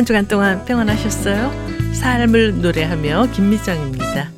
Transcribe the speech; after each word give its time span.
한 0.00 0.06
주간 0.06 0.26
동안 0.26 0.64
평안하셨어요? 0.64 1.52
삶을 1.92 2.62
노래하며 2.62 3.32
김미정입니다. 3.34 4.30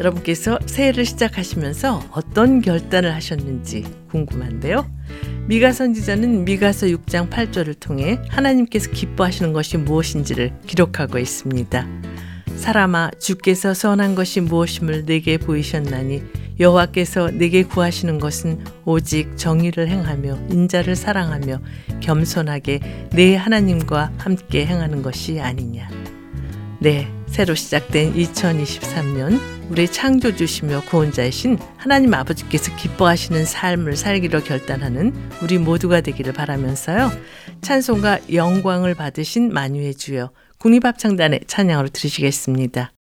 여러분께서 0.00 0.58
새해를 0.64 1.04
시작하시면서 1.04 2.02
어떤 2.12 2.62
결단을 2.62 3.12
하셨는지 3.12 3.84
궁금한데요. 4.08 4.90
미가 5.48 5.72
선지자는 5.72 6.46
미가서 6.46 6.86
6장 6.86 7.28
8절을 7.28 7.78
통해 7.78 8.18
하나님께서 8.30 8.90
기뻐하시는 8.90 9.52
것이 9.52 9.76
무엇인지를 9.76 10.60
기록하고 10.66 11.18
있습니다. 11.18 11.86
사람아 12.56 13.10
주께서 13.20 13.74
선한 13.74 14.14
것이 14.14 14.40
무엇임을 14.40 15.04
내게 15.04 15.36
보이셨나니 15.36 16.22
여호와께서 16.58 17.30
내게 17.30 17.62
구하시는 17.62 18.18
것은 18.18 18.64
오직 18.84 19.36
정의를 19.36 19.88
행하며 19.88 20.48
인자를 20.50 20.96
사랑하며 20.96 21.60
겸손하게 22.00 23.08
내 23.12 23.36
하나님과 23.36 24.12
함께 24.18 24.66
행하는 24.66 25.02
것이 25.02 25.40
아니냐. 25.40 25.88
네, 26.80 27.08
새로 27.26 27.54
시작된 27.54 28.14
2023년 28.14 29.40
우리 29.68 29.88
창조주시며 29.88 30.82
구원자이신 30.82 31.58
하나님 31.76 32.14
아버지께서 32.14 32.74
기뻐하시는 32.76 33.44
삶을 33.44 33.96
살기로 33.96 34.42
결단하는 34.44 35.12
우리 35.42 35.58
모두가 35.58 36.00
되기를 36.00 36.32
바라면서요. 36.32 37.10
찬송과 37.62 38.32
영광을 38.32 38.94
받으신 38.94 39.52
만유의 39.52 39.96
주여 39.96 40.30
국립합창단의 40.58 41.40
찬양으로 41.46 41.88
들으시겠습니다. 41.88 42.95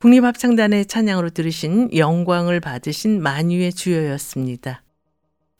국립합창단의 0.00 0.86
찬양으로 0.86 1.28
들으신 1.28 1.94
영광을 1.94 2.58
받으신 2.60 3.22
만유의 3.22 3.74
주여였습니다. 3.74 4.82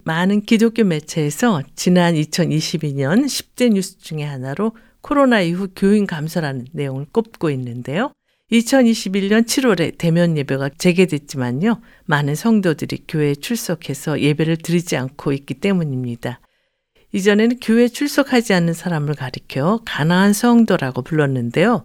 많은 0.04 0.40
기독교 0.40 0.82
매체에서 0.82 1.62
지난 1.76 2.14
2022년 2.14 3.26
10대 3.26 3.68
뉴스 3.68 3.98
중의 3.98 4.26
하나로 4.26 4.74
코로나 5.02 5.42
이후 5.42 5.68
교인 5.76 6.06
감소라는 6.06 6.68
내용을 6.72 7.04
꼽고 7.12 7.50
있는데요. 7.50 8.12
2021년 8.50 9.44
7월에 9.44 9.98
대면 9.98 10.38
예배가 10.38 10.70
재개됐지만요. 10.78 11.82
많은 12.06 12.34
성도들이 12.34 13.04
교회에 13.06 13.34
출석해서 13.34 14.20
예배를 14.20 14.56
드리지 14.56 14.96
않고 14.96 15.34
있기 15.34 15.54
때문입니다. 15.54 16.40
이전에는 17.12 17.58
교회에 17.60 17.88
출석하지 17.88 18.54
않는 18.54 18.72
사람을 18.72 19.16
가리켜 19.16 19.82
가나안 19.84 20.32
성도라고 20.32 21.02
불렀는데요. 21.02 21.84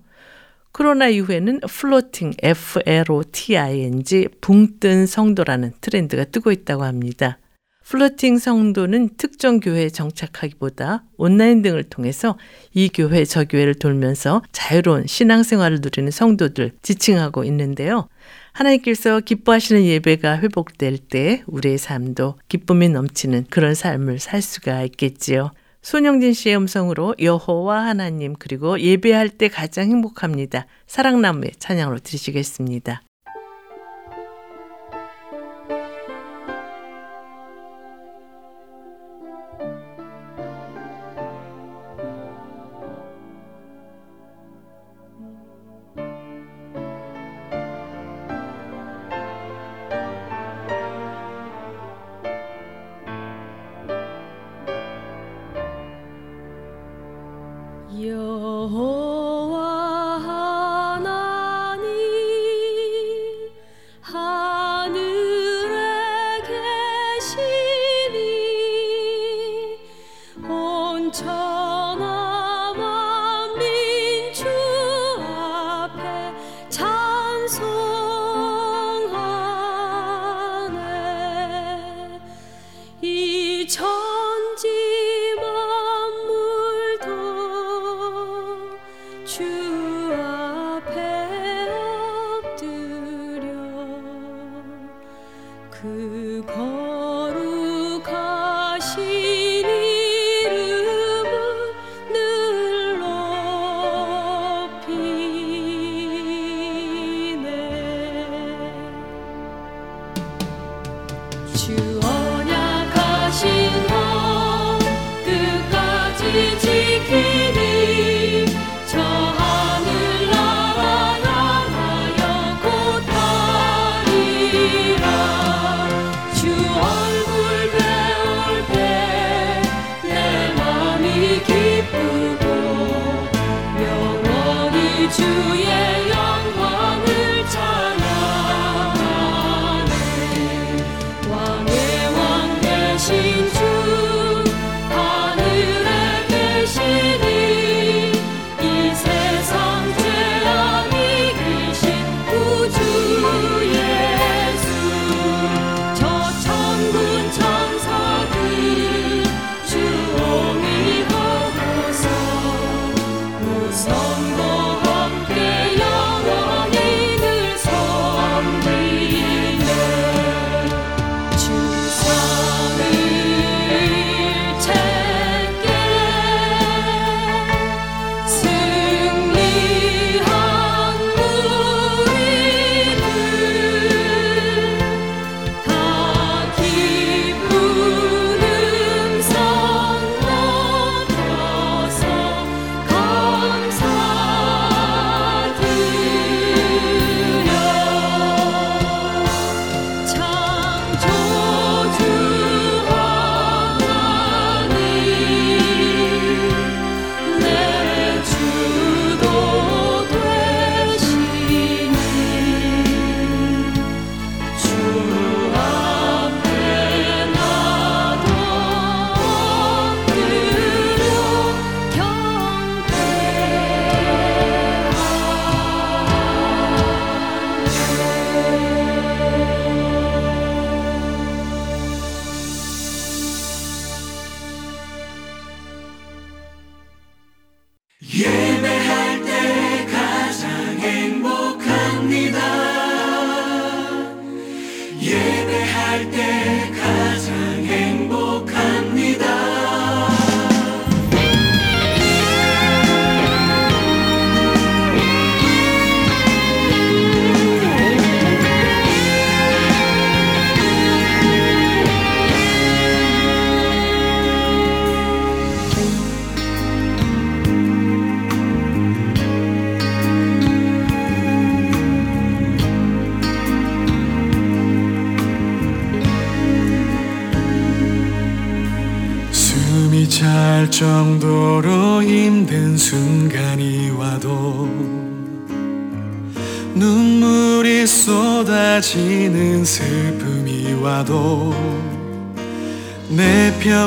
코로나 0.75 1.07
이후에는 1.07 1.61
floating, 1.61 2.33
F-L-O-T-I-N-G, 2.43 4.27
붕뜬 4.41 5.05
성도라는 5.05 5.71
트렌드가 5.79 6.25
뜨고 6.25 6.51
있다고 6.51 6.83
합니다. 6.83 7.39
floating 7.85 8.37
성도는 8.37 9.11
특정 9.15 9.61
교회에 9.61 9.87
정착하기보다 9.87 11.05
온라인 11.15 11.61
등을 11.61 11.85
통해서 11.85 12.37
이 12.73 12.89
교회 12.93 13.23
저 13.23 13.45
교회를 13.45 13.75
돌면서 13.75 14.41
자유로운 14.51 15.07
신앙생활을 15.07 15.79
누리는 15.81 16.11
성도들 16.11 16.73
지칭하고 16.81 17.45
있는데요. 17.45 18.09
하나님께서 18.51 19.21
기뻐하시는 19.21 19.85
예배가 19.85 20.39
회복될 20.39 20.97
때 20.97 21.43
우리의 21.47 21.77
삶도 21.77 22.37
기쁨이 22.49 22.89
넘치는 22.89 23.45
그런 23.49 23.75
삶을 23.75 24.19
살 24.19 24.41
수가 24.41 24.83
있겠지요. 24.83 25.51
손영진 25.85 26.33
씨의 26.33 26.57
음성으로 26.57 27.13
여호와 27.19 27.85
하나님 27.85 28.33
그리고 28.33 28.79
예배할 28.79 29.29
때 29.29 29.49
가장 29.49 29.91
행복합니다. 29.91 30.65
사랑나무의 30.87 31.51
찬양으로 31.59 31.99
드리시겠습니다. 31.99 33.03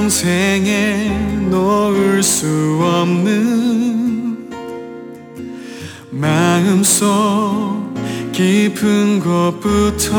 평생에 0.09 1.11
놓을 1.51 2.23
수 2.23 2.81
없는 2.83 4.49
마음속 6.09 7.93
깊은 8.33 9.21
곳부터 9.21 10.17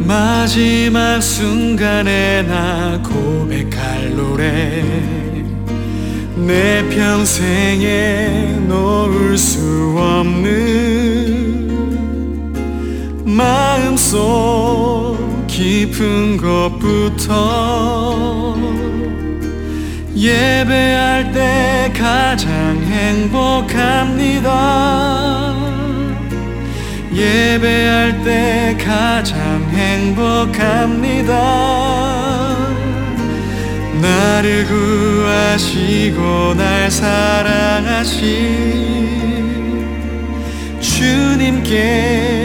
마지막 0.00 1.20
순간에 1.20 2.42
나 2.42 3.00
고백할 3.00 4.16
노래 4.16 5.27
내 6.46 6.88
평생에 6.88 8.58
놓을 8.68 9.36
수 9.36 9.94
없는 9.98 11.58
마음속 13.24 15.18
깊은 15.46 16.36
것부터 16.36 17.78
예배할 20.14 21.32
때 21.32 21.92
가장 21.96 22.80
행복합니다. 22.82 24.48
예배할 27.14 28.22
때 28.22 28.76
가장 28.78 29.62
행복합니다. 29.72 31.38
나를 34.00 34.66
구하시고 34.66 36.54
날 36.54 36.90
사랑하신 36.90 38.28
주님께 40.80 42.38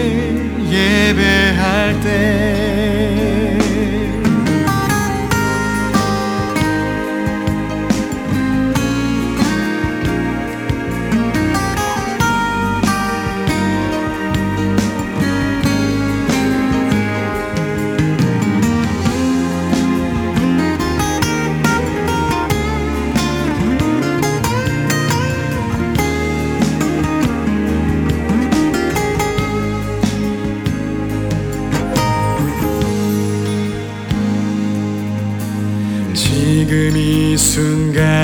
예배할 0.70 2.00
때 2.02 2.73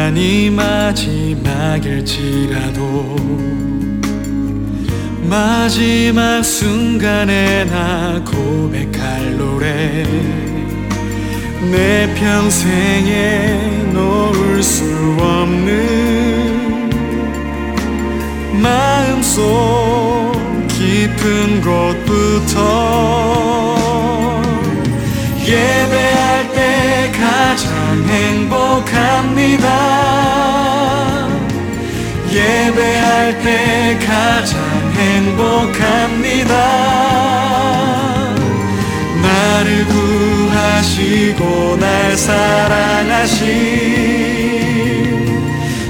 순간이 0.10 0.50
마지막일지라도 0.50 1.46
마지막 5.30 6.42
순간에 6.42 7.66
나 7.66 8.20
고백할 8.24 9.38
노래 9.38 10.04
내 11.72 12.12
평생에 12.16 13.86
놓을 13.94 14.63
수 14.63 14.84
없는 15.20 16.89
마음속 18.60 20.32
깊은 20.70 21.62
곳부터 21.62 22.58
예배할 25.46 26.51
때 26.54 27.12
가장 27.12 28.04
행복합니다 28.08 29.88
예배할 32.79 33.38
때 33.41 34.00
가장 34.05 34.57
행복합니다. 34.93 36.55
나를 39.21 39.86
구하시고 39.86 41.75
날 41.77 42.15
사랑하신 42.15 43.50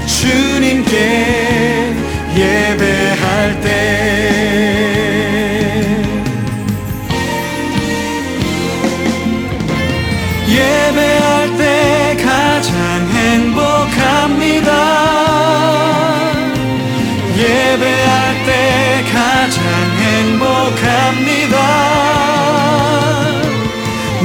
주님께 0.06 1.94
예배할 2.36 3.60
때 3.60 3.99
행복합니다. 20.60 21.56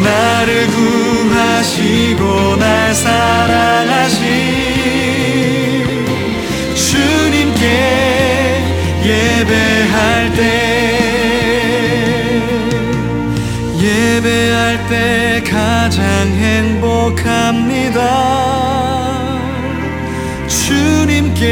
나를 0.04 0.68
구하시고 0.68 2.58
날 2.58 2.94
사랑하신 2.94 4.26
주님께 6.76 7.66
예배할 9.06 10.34
때 10.36 10.42
예배할 13.80 14.88
때 14.90 15.42
가장 15.50 16.02
행복합니다. 16.38 18.00
주님께 20.48 21.44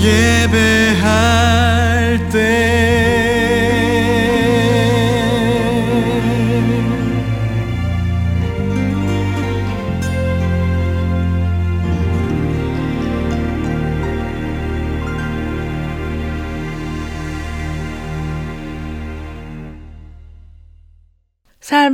예배할 0.00 1.04
때 2.30 2.73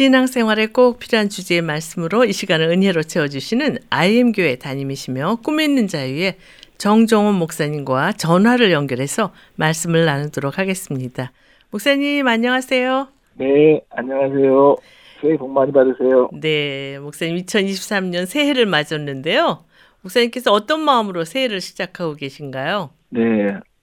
신앙생활에 0.00 0.68
꼭 0.68 0.98
필요한 0.98 1.28
주제의 1.28 1.60
말씀으로 1.60 2.24
이 2.24 2.32
시간을 2.32 2.70
은혜로 2.70 3.02
채워주시는 3.02 3.76
IM교회 3.90 4.56
담임이시며 4.56 5.40
꿈 5.44 5.60
있는 5.60 5.88
자유의 5.88 6.36
정정원 6.78 7.34
목사님과 7.34 8.12
전화를 8.12 8.72
연결해서 8.72 9.30
말씀을 9.56 10.06
나누도록 10.06 10.58
하겠습니다. 10.58 11.32
목사님 11.70 12.26
안녕하세요. 12.26 13.08
네, 13.34 13.82
안녕하세요. 13.90 14.76
새해 15.20 15.36
복 15.36 15.50
많이 15.50 15.70
받으세요. 15.70 16.30
네, 16.32 16.98
목사님 16.98 17.36
2023년 17.36 18.24
새해를 18.24 18.64
맞았는데요. 18.64 19.58
목사님께서 20.00 20.50
어떤 20.50 20.80
마음으로 20.80 21.24
새해를 21.24 21.60
시작하고 21.60 22.14
계신가요? 22.14 22.88
네, 23.10 23.20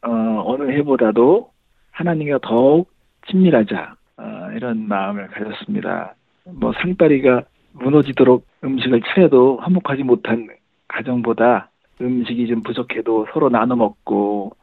어, 0.02 0.44
어느 0.48 0.72
해보다도 0.80 1.52
하나님과 1.92 2.40
더욱 2.42 2.90
친밀하자 3.30 3.76
어, 3.76 3.97
이런 4.56 4.88
마음을 4.88 5.28
가졌습니다. 5.28 6.16
뭐 6.46 6.74
상다리가 6.74 7.44
무너지도록 7.74 8.46
음식을 8.64 9.02
차려도 9.02 9.58
화목하지 9.58 10.04
못한 10.04 10.48
가정보다 10.88 11.70
음식이 12.02 12.48
좀 12.48 12.64
부족해도 12.64 13.28
서로 13.34 13.50
나눠 13.50 13.76
먹고 13.76 14.56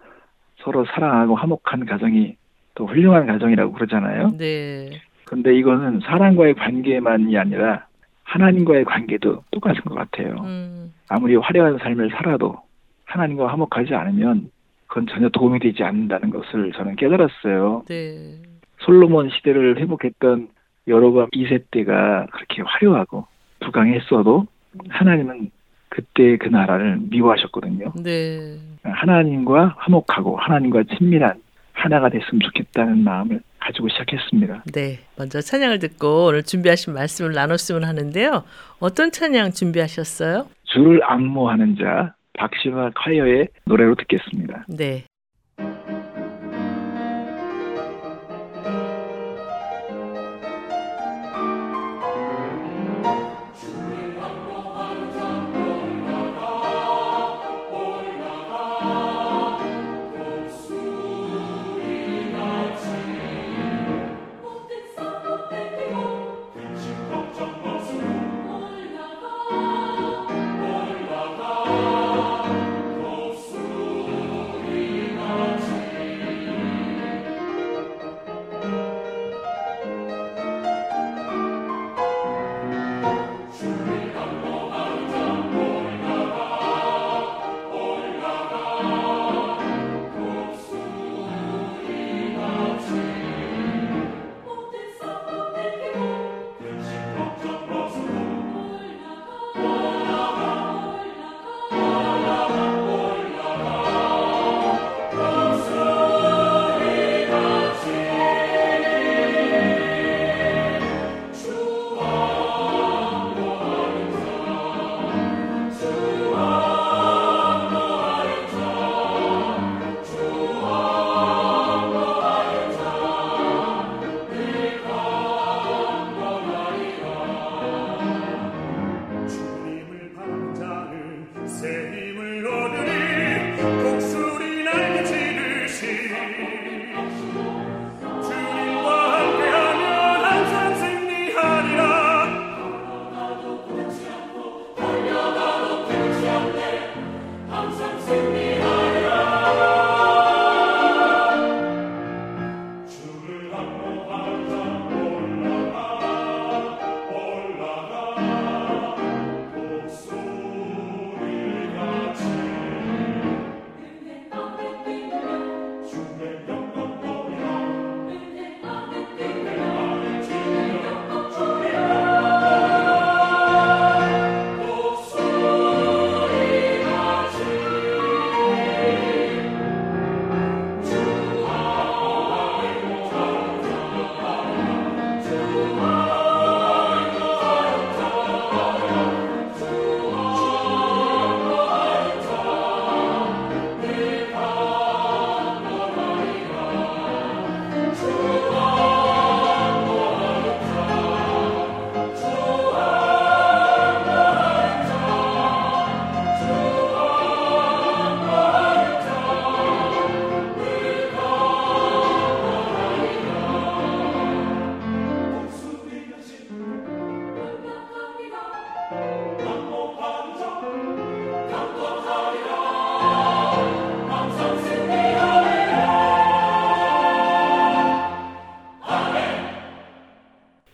서로 0.58 0.84
사랑하고 0.86 1.36
화목한 1.36 1.84
가정이 1.86 2.36
또 2.74 2.86
훌륭한 2.86 3.26
가정이라고 3.26 3.72
그러잖아요. 3.72 4.36
네, 4.36 4.90
근데 5.24 5.56
이거는 5.56 6.00
사람과의 6.00 6.54
관계만이 6.54 7.36
아니라 7.38 7.86
하나님과의 8.24 8.84
관계도 8.84 9.44
똑같은 9.52 9.82
것 9.82 9.94
같아요. 9.94 10.36
음, 10.42 10.92
아무리 11.08 11.36
화려한 11.36 11.78
삶을 11.78 12.10
살아도 12.10 12.56
하나님과 13.04 13.48
화목하지 13.48 13.94
않으면 13.94 14.50
그건 14.86 15.06
전혀 15.06 15.28
도움이 15.28 15.60
되지 15.60 15.84
않는다는 15.84 16.30
것을 16.30 16.72
저는 16.72 16.96
깨달았어요. 16.96 17.84
네, 17.88 18.38
솔로몬 18.84 19.30
시대를 19.30 19.78
회복했던 19.80 20.48
여로밤 20.86 21.28
2세 21.30 21.64
때가 21.70 22.26
그렇게 22.32 22.62
화려하고 22.62 23.26
부강했어도 23.60 24.46
하나님은 24.88 25.50
그때 25.88 26.36
그 26.36 26.48
나라를 26.48 26.98
미워하셨거든요. 27.08 27.92
네. 28.02 28.58
하나님과 28.82 29.76
화목하고 29.78 30.36
하나님과 30.36 30.84
친밀한 30.96 31.40
하나가 31.72 32.08
됐으면 32.08 32.40
좋겠다는 32.40 33.04
마음을 33.04 33.40
가지고 33.60 33.88
시작했습니다. 33.88 34.64
네, 34.72 34.98
먼저 35.16 35.40
찬양을 35.40 35.78
듣고 35.78 36.26
오늘 36.26 36.42
준비하신 36.42 36.92
말씀을 36.94 37.32
나눴으면 37.32 37.84
하는데요. 37.84 38.44
어떤 38.80 39.10
찬양 39.10 39.52
준비하셨어요? 39.52 40.48
주를 40.64 41.00
악모하는 41.02 41.76
자 41.76 42.14
박시화 42.38 42.90
콰이어의 42.94 43.48
노래로 43.64 43.94
듣겠습니다. 43.94 44.66
네. 44.68 45.04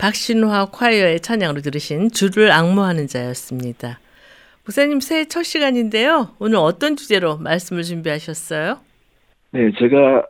박신화 0.00 0.70
콰이어의 0.72 1.20
찬양으로 1.20 1.60
들으신 1.60 2.10
주를 2.10 2.50
악모하는 2.52 3.06
자였습니다. 3.06 4.00
목사님 4.64 5.00
새해 5.00 5.26
첫 5.26 5.42
시간인데요. 5.42 6.30
오늘 6.38 6.56
어떤 6.56 6.96
주제로 6.96 7.36
말씀을 7.36 7.82
준비하셨어요? 7.82 8.78
네, 9.52 9.70
제가 9.78 10.26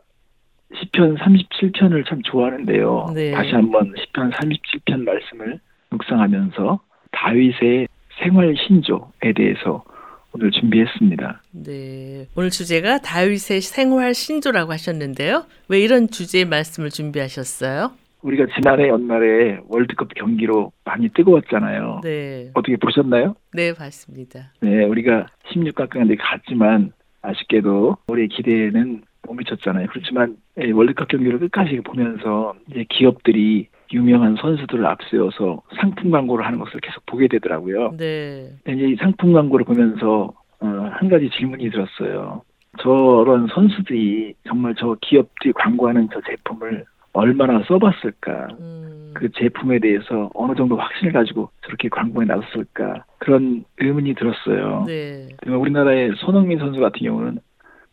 시편 0.75 1.15
37편을 1.15 2.07
참 2.09 2.21
좋아하는데요. 2.23 3.11
네. 3.13 3.31
다시 3.31 3.51
한번 3.51 3.93
시편 3.97 4.31
37편 4.31 5.03
말씀을 5.03 5.59
묵상하면서 5.89 6.81
다윗의 7.11 7.87
생활 8.21 8.53
신조에 8.57 9.33
대해서 9.35 9.85
오늘 10.33 10.51
준비했습니다. 10.51 11.41
네. 11.51 12.27
오늘 12.35 12.49
주제가 12.49 12.99
다윗의 12.99 13.61
생활 13.61 14.13
신조라고 14.13 14.73
하셨는데요. 14.73 15.45
왜 15.69 15.79
이런 15.79 16.09
주제의 16.09 16.43
말씀을 16.45 16.89
준비하셨어요? 16.89 18.00
우리가 18.23 18.45
지난해 18.55 18.87
연말에 18.87 19.59
월드컵 19.67 20.13
경기로 20.15 20.71
많이 20.85 21.09
뜨거웠잖아요. 21.09 22.01
네. 22.03 22.51
어떻게 22.53 22.77
보셨나요? 22.77 23.35
네, 23.53 23.73
봤습니다. 23.73 24.53
네, 24.61 24.83
우리가 24.85 25.27
16강까지 25.51 26.17
갔지만 26.19 26.91
아쉽게도 27.21 27.97
우리의 28.07 28.27
기대에는 28.29 29.01
못 29.27 29.33
미쳤잖아요. 29.33 29.87
그렇지만 29.89 30.37
예, 30.59 30.71
월드컵 30.71 31.07
경기를 31.07 31.39
끝까지 31.39 31.79
보면서 31.81 32.53
이제 32.69 32.85
기업들이 32.89 33.67
유명한 33.93 34.35
선수들을 34.39 34.85
앞세워서 34.85 35.61
상품 35.79 36.11
광고를 36.11 36.45
하는 36.45 36.59
것을 36.59 36.79
계속 36.79 37.05
보게 37.05 37.27
되더라고요. 37.27 37.95
네. 37.97 38.49
이제 38.67 38.89
이 38.89 38.95
상품 38.95 39.33
광고를 39.33 39.65
보면서 39.65 40.33
어, 40.59 40.65
한 40.65 41.09
가지 41.09 41.29
질문이 41.29 41.69
들었어요. 41.69 42.41
저런 42.79 43.47
선수들이 43.47 44.33
정말 44.47 44.73
저 44.77 44.95
기업들이 45.01 45.51
광고하는 45.53 46.07
저 46.13 46.21
제품을 46.21 46.85
얼마나 47.13 47.63
써봤을까? 47.63 48.47
음. 48.59 49.11
그 49.13 49.29
제품에 49.33 49.79
대해서 49.79 50.29
어느 50.33 50.55
정도 50.55 50.77
확신을 50.77 51.11
가지고 51.11 51.49
저렇게 51.63 51.89
광고에 51.89 52.25
나섰을까? 52.25 53.03
그런 53.17 53.65
의문이 53.77 54.15
들었어요. 54.15 54.85
네. 54.87 55.27
우리나라의 55.45 56.13
손흥민 56.17 56.59
선수 56.59 56.79
같은 56.79 56.99
경우는 57.01 57.39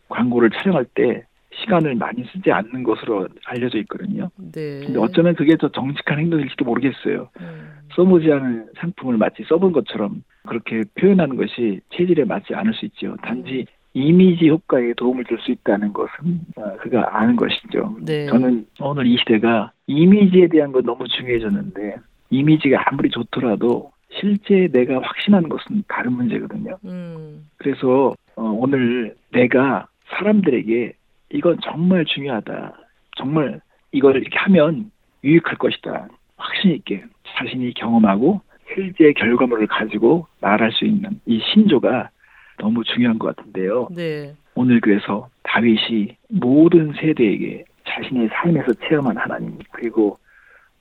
광고를 0.07 0.49
촬영할 0.51 0.85
때 0.95 1.23
시간을 1.51 1.95
많이 1.95 2.23
쓰지 2.31 2.51
않는 2.51 2.83
것으로 2.83 3.27
알려져 3.45 3.79
있거든요. 3.79 4.29
네. 4.37 4.79
근데 4.79 4.99
어쩌면 4.99 5.35
그게 5.35 5.57
더 5.57 5.67
정직한 5.69 6.19
행동일지도 6.19 6.63
모르겠어요. 6.63 7.29
음. 7.41 7.69
써보지 7.95 8.31
않은 8.31 8.67
상품을 8.79 9.17
마치 9.17 9.43
써본 9.43 9.73
것처럼 9.73 10.23
그렇게 10.47 10.83
표현하는 10.97 11.35
것이 11.35 11.81
체질에 11.95 12.23
맞지 12.23 12.53
않을 12.53 12.73
수 12.73 12.85
있죠. 12.85 13.17
단지 13.23 13.65
이미지 13.99 14.49
효과에 14.49 14.93
도움을 14.93 15.25
줄 15.25 15.39
수 15.39 15.51
있다는 15.51 15.93
것은 15.93 16.41
어, 16.55 16.75
그가 16.77 17.17
아는 17.17 17.35
것이죠. 17.35 17.95
네. 18.01 18.25
저는 18.27 18.65
오늘 18.81 19.07
이 19.07 19.17
시대가 19.17 19.71
이미지에 19.87 20.47
대한 20.47 20.71
건 20.71 20.83
너무 20.83 21.07
중요해졌는데 21.07 21.95
이미지가 22.29 22.83
아무리 22.87 23.09
좋더라도 23.09 23.91
실제 24.19 24.67
내가 24.71 25.01
확신하는 25.01 25.49
것은 25.49 25.83
다른 25.87 26.13
문제거든요. 26.13 26.77
음. 26.85 27.47
그래서 27.57 28.13
어, 28.35 28.41
오늘 28.43 29.15
내가 29.31 29.87
사람들에게 30.09 30.93
이건 31.31 31.57
정말 31.63 32.05
중요하다. 32.05 32.73
정말 33.17 33.61
이걸 33.91 34.17
이렇게 34.17 34.37
하면 34.37 34.91
유익할 35.23 35.55
것이다. 35.57 36.07
확신 36.37 36.71
있게 36.71 37.03
자신이 37.37 37.73
경험하고 37.75 38.41
실제 38.73 39.13
결과물을 39.13 39.67
가지고 39.67 40.27
말할 40.41 40.71
수 40.71 40.85
있는 40.85 41.19
이 41.25 41.39
신조가 41.53 42.09
너무 42.59 42.83
중요한 42.83 43.17
것 43.17 43.35
같은데요. 43.35 43.87
네. 43.91 44.35
오늘 44.55 44.79
그래서 44.81 45.29
다윗이 45.43 46.17
모든 46.29 46.93
세대에게 46.93 47.65
자신의 47.87 48.29
삶에서 48.33 48.73
체험한 48.87 49.17
하나님 49.17 49.57
그리고 49.71 50.19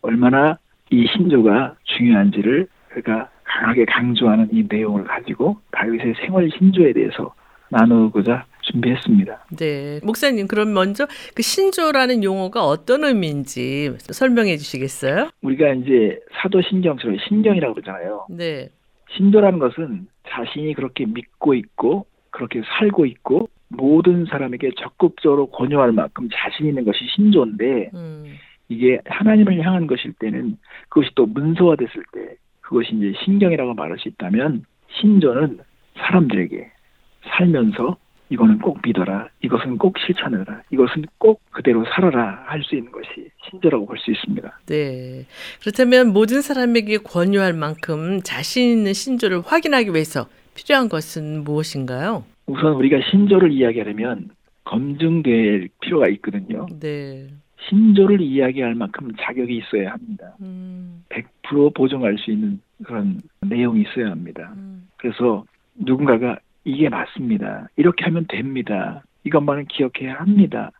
얼마나 0.03 0.59
이 0.91 1.07
신조가 1.07 1.77
중요한지를 1.85 2.67
그가 2.91 3.31
강하게 3.45 3.85
강조하는 3.87 4.49
이 4.53 4.65
내용을 4.69 5.05
가지고 5.05 5.59
다윗의 5.73 6.15
생활 6.21 6.51
신조에 6.59 6.93
대해서 6.93 7.33
나누고자 7.71 8.45
준비했습니다. 8.63 9.47
네. 9.57 10.01
목사님, 10.03 10.47
그럼 10.47 10.75
먼저 10.75 11.07
그 11.35 11.43
신조라는 11.43 12.23
용어가 12.23 12.65
어떤 12.65 13.05
의미인지 13.05 13.95
설명해 13.99 14.57
주시겠어요? 14.57 15.31
우리가 15.43 15.73
이제 15.75 16.19
사도 16.41 16.61
신경처럼 16.63 17.17
신경이라고 17.29 17.75
그러잖아요. 17.75 18.27
네. 18.31 18.69
신조라는 19.17 19.59
것은 19.59 20.07
자신이 20.29 20.75
그렇게 20.75 21.07
믿고 21.07 21.55
있고 21.55 22.07
그렇게 22.31 22.63
살고 22.79 23.07
있고 23.07 23.49
모든 23.69 24.25
사람에게 24.27 24.71
적극적으로 24.79 25.47
권유할 25.47 25.93
만큼 25.93 26.29
자신 26.33 26.67
있는 26.67 26.85
것이 26.85 26.99
신조인데 27.15 27.91
음. 27.95 28.37
이게 28.69 29.01
하나님을 29.07 29.65
향한 29.65 29.87
것일 29.87 30.13
때는 30.19 30.57
그것이 30.89 31.11
또 31.15 31.27
문서화됐을 31.27 32.05
때 32.13 32.37
그것이 32.61 32.95
이제 32.95 33.15
신경이라고 33.25 33.75
말할 33.75 33.99
수 33.99 34.09
있다면 34.09 34.65
신조는 35.01 35.61
사람들에게 35.97 36.71
살면서 37.25 37.97
이거는 38.31 38.59
꼭 38.59 38.79
믿어라. 38.85 39.29
이것은 39.43 39.79
꼭 39.79 39.97
실천해라. 39.99 40.63
이것은 40.71 41.05
꼭 41.19 41.41
그대로 41.51 41.85
살아라. 41.95 42.45
할 42.47 42.63
수 42.63 42.75
있는 42.77 42.93
것이 42.93 43.31
신조라고 43.51 43.87
볼 43.87 43.97
수 43.99 44.11
있습니다. 44.11 44.61
네. 44.67 45.25
그렇다면 45.61 46.13
모든 46.13 46.43
사람에게 46.43 46.99
권유할 46.99 47.53
만큼 47.55 48.21
자신 48.23 48.71
있는 48.71 48.93
신조를 48.93 49.41
확인하기 49.45 49.91
위해서 49.91 50.27
필요한 50.55 50.89
것은 50.89 51.45
무엇인가요? 51.45 52.25
우선 52.47 52.73
우리가 52.75 52.99
신조를 53.11 53.53
이야기하려면 53.53 54.29
검증될 54.65 55.69
필요가 55.81 56.09
있거든요. 56.09 56.67
네. 56.81 57.29
신조를 57.69 58.21
이야기할 58.21 58.75
만큼 58.75 59.11
자격이 59.21 59.57
있어야 59.57 59.93
합니다. 59.93 60.35
음. 60.41 61.05
100% 61.09 61.75
보증할 61.75 62.17
수 62.19 62.31
있는 62.31 62.61
그런 62.85 63.21
내용이 63.41 63.83
있어야 63.83 64.11
합니다. 64.11 64.53
음. 64.57 64.89
그래서 64.97 65.45
누군가가 65.75 66.39
이게 66.65 66.89
맞습니다. 66.89 67.69
이렇게 67.77 68.05
하면 68.05 68.27
됩니다. 68.29 69.03
이것만은 69.25 69.67
기억해야 69.67 70.15
합니다. 70.21 70.71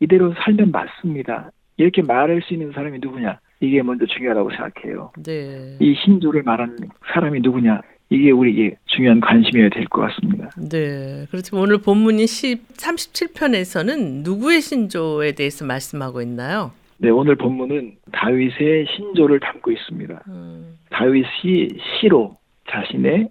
이대로 0.00 0.34
살면 0.44 0.70
맞습니다. 0.70 1.50
이렇게 1.76 2.02
말할 2.02 2.42
수 2.42 2.54
있는 2.54 2.72
사람이 2.72 2.98
누구냐? 3.00 3.38
이게 3.60 3.82
먼저 3.82 4.06
중요하다고 4.06 4.50
생각해요. 4.50 5.12
네. 5.24 5.76
이 5.80 5.94
신조를 6.04 6.42
말하는 6.44 6.76
사람이 7.12 7.40
누구냐? 7.40 7.80
이게 8.10 8.30
우리에게 8.30 8.76
중요한 8.86 9.20
관심이어야 9.20 9.68
될 9.70 9.84
것 9.86 10.00
같습니다. 10.02 10.48
네. 10.70 11.26
그렇지만 11.30 11.62
오늘 11.62 11.78
본문인 11.78 12.26
10, 12.26 12.68
37편에서는 12.76 14.22
누구의 14.24 14.60
신조에 14.60 15.32
대해서 15.32 15.64
말씀하고 15.66 16.22
있나요? 16.22 16.72
네, 16.98 17.10
오늘 17.10 17.36
본문은 17.36 17.96
다윗의 18.12 18.86
신조를 18.96 19.40
담고 19.40 19.70
있습니다. 19.70 20.22
음. 20.28 20.78
다윗이 20.90 21.68
시로 22.00 22.36
자신의 22.70 23.28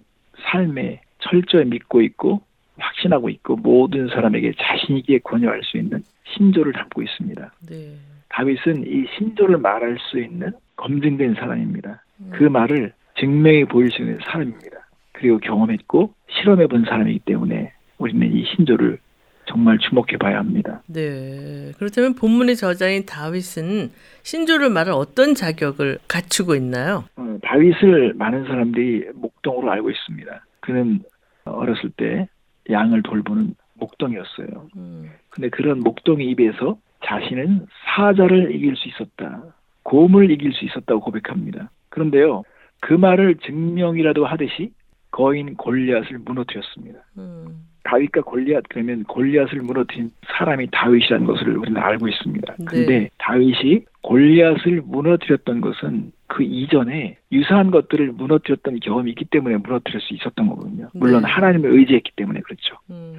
삶에 0.50 1.00
철저히 1.18 1.64
믿고 1.64 2.02
있고 2.02 2.42
확신하고 2.78 3.28
있고 3.28 3.56
모든 3.56 4.08
사람에게 4.08 4.52
자신 4.58 4.96
있게 4.98 5.18
권유할 5.18 5.62
수 5.64 5.76
있는 5.76 6.02
신조를 6.34 6.72
담고 6.72 7.02
있습니다. 7.02 7.52
네. 7.68 7.94
다윗은 8.28 8.84
이 8.86 9.06
신조를 9.16 9.58
말할 9.58 9.98
수 9.98 10.18
있는 10.18 10.52
검증된 10.76 11.34
사람입니다. 11.34 12.02
음. 12.20 12.30
그 12.32 12.44
말을 12.44 12.92
증명해 13.18 13.64
보일 13.64 13.90
수 13.90 14.02
있는 14.02 14.18
사람입니다. 14.24 14.88
그리고 15.12 15.38
경험했고 15.38 16.12
실험해 16.30 16.68
본 16.68 16.84
사람이기 16.84 17.20
때문에 17.20 17.72
우리는 17.98 18.32
이 18.32 18.44
신조를 18.54 18.98
정말 19.46 19.78
주목해 19.78 20.18
봐야 20.18 20.38
합니다. 20.38 20.82
네. 20.86 21.72
그렇다면 21.78 22.14
본문의 22.14 22.54
저자인 22.54 23.06
다윗은 23.06 23.90
신조를 24.22 24.68
말할 24.68 24.92
어떤 24.94 25.34
자격을 25.34 25.98
갖추고 26.06 26.54
있나요? 26.54 27.04
어, 27.16 27.38
다윗을 27.42 28.12
많은 28.14 28.44
사람들이 28.44 29.08
목동으로 29.14 29.70
알고 29.72 29.90
있습니다. 29.90 30.44
그는 30.68 31.00
어렸을 31.46 31.88
때 31.96 32.28
양을 32.70 33.02
돌보는 33.02 33.54
목동이었어요. 33.74 34.68
음. 34.76 35.10
근데 35.30 35.48
그런 35.48 35.80
목동의 35.80 36.26
입에서 36.28 36.76
자신은 37.06 37.66
사자를 37.86 38.54
이길 38.54 38.76
수 38.76 38.86
있었다. 38.88 39.44
곰을 39.82 40.30
이길 40.30 40.52
수 40.52 40.66
있었다고 40.66 41.00
고백합니다. 41.00 41.70
그런데요, 41.88 42.42
그 42.80 42.92
말을 42.92 43.36
증명이라도 43.36 44.26
하듯이 44.26 44.72
거인 45.10 45.54
골리앗을 45.54 46.18
무너뜨렸습니다. 46.18 46.98
음. 47.16 47.64
다윗과 47.84 48.20
골리앗 48.20 48.64
그러면 48.68 49.04
골리앗을 49.04 49.62
무너뜨린 49.62 50.10
사람이 50.36 50.68
다윗이라는 50.70 51.26
것을 51.26 51.56
우리는 51.56 51.80
알고 51.80 52.08
있습니다. 52.08 52.56
근데 52.66 52.86
네. 52.86 53.10
다윗이 53.16 53.86
골리앗을 54.02 54.82
무너뜨렸던 54.84 55.62
것은 55.62 56.12
그 56.28 56.42
이전에 56.42 57.16
유사한 57.32 57.70
것들을 57.70 58.12
무너뜨렸던 58.12 58.80
경험이 58.80 59.10
있기 59.10 59.24
때문에 59.24 59.56
무너뜨릴 59.56 60.00
수 60.00 60.14
있었던 60.14 60.46
거거든요. 60.46 60.88
물론 60.92 61.22
네. 61.22 61.28
하나님을 61.28 61.70
의지했기 61.72 62.12
때문에 62.16 62.40
그렇죠. 62.40 62.76
음. 62.90 63.16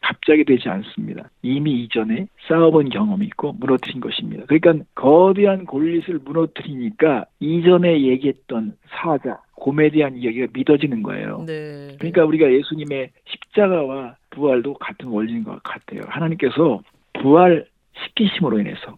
갑자기 0.00 0.44
되지 0.44 0.68
않습니다. 0.68 1.30
이미 1.42 1.82
이전에 1.82 2.26
싸워본 2.48 2.90
경험이 2.90 3.26
있고 3.26 3.52
무너뜨린 3.52 4.00
것입니다. 4.00 4.44
그러니까 4.46 4.84
거대한 4.94 5.64
골릿을 5.64 6.20
무너뜨리니까 6.24 7.26
이전에 7.40 8.02
얘기했던 8.02 8.76
사자, 8.88 9.40
곰에 9.54 9.90
대한 9.90 10.16
이야기가 10.16 10.48
믿어지는 10.52 11.02
거예요. 11.02 11.44
네. 11.46 11.96
그러니까 11.98 12.24
우리가 12.24 12.52
예수님의 12.52 13.10
십자가와 13.26 14.16
부활도 14.30 14.74
같은 14.74 15.08
원리인 15.08 15.44
것 15.44 15.62
같아요. 15.62 16.02
하나님께서 16.06 16.80
부활 17.14 17.66
시키심으로 18.04 18.58
인해서 18.58 18.96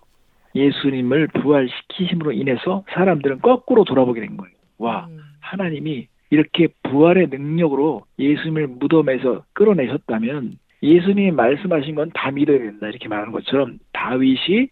예수님을 0.55 1.29
부활시키심으로 1.29 2.33
인해서 2.33 2.85
사람들은 2.91 3.41
거꾸로 3.41 3.85
돌아보게 3.85 4.21
된 4.21 4.37
거예요. 4.37 4.55
와, 4.79 5.07
음. 5.11 5.19
하나님이 5.41 6.09
이렇게 6.31 6.69
부활의 6.85 7.29
능력으로 7.29 8.03
예수님을 8.19 8.67
무덤에서 8.69 9.45
끌어내셨다면 9.53 10.53
예수님이 10.83 11.31
말씀하신 11.33 11.95
건 11.95 12.11
다 12.15 12.31
믿어야 12.31 12.59
된다 12.59 12.89
이렇게 12.89 13.09
말하는 13.09 13.33
것처럼 13.33 13.79
다윗이 13.93 14.69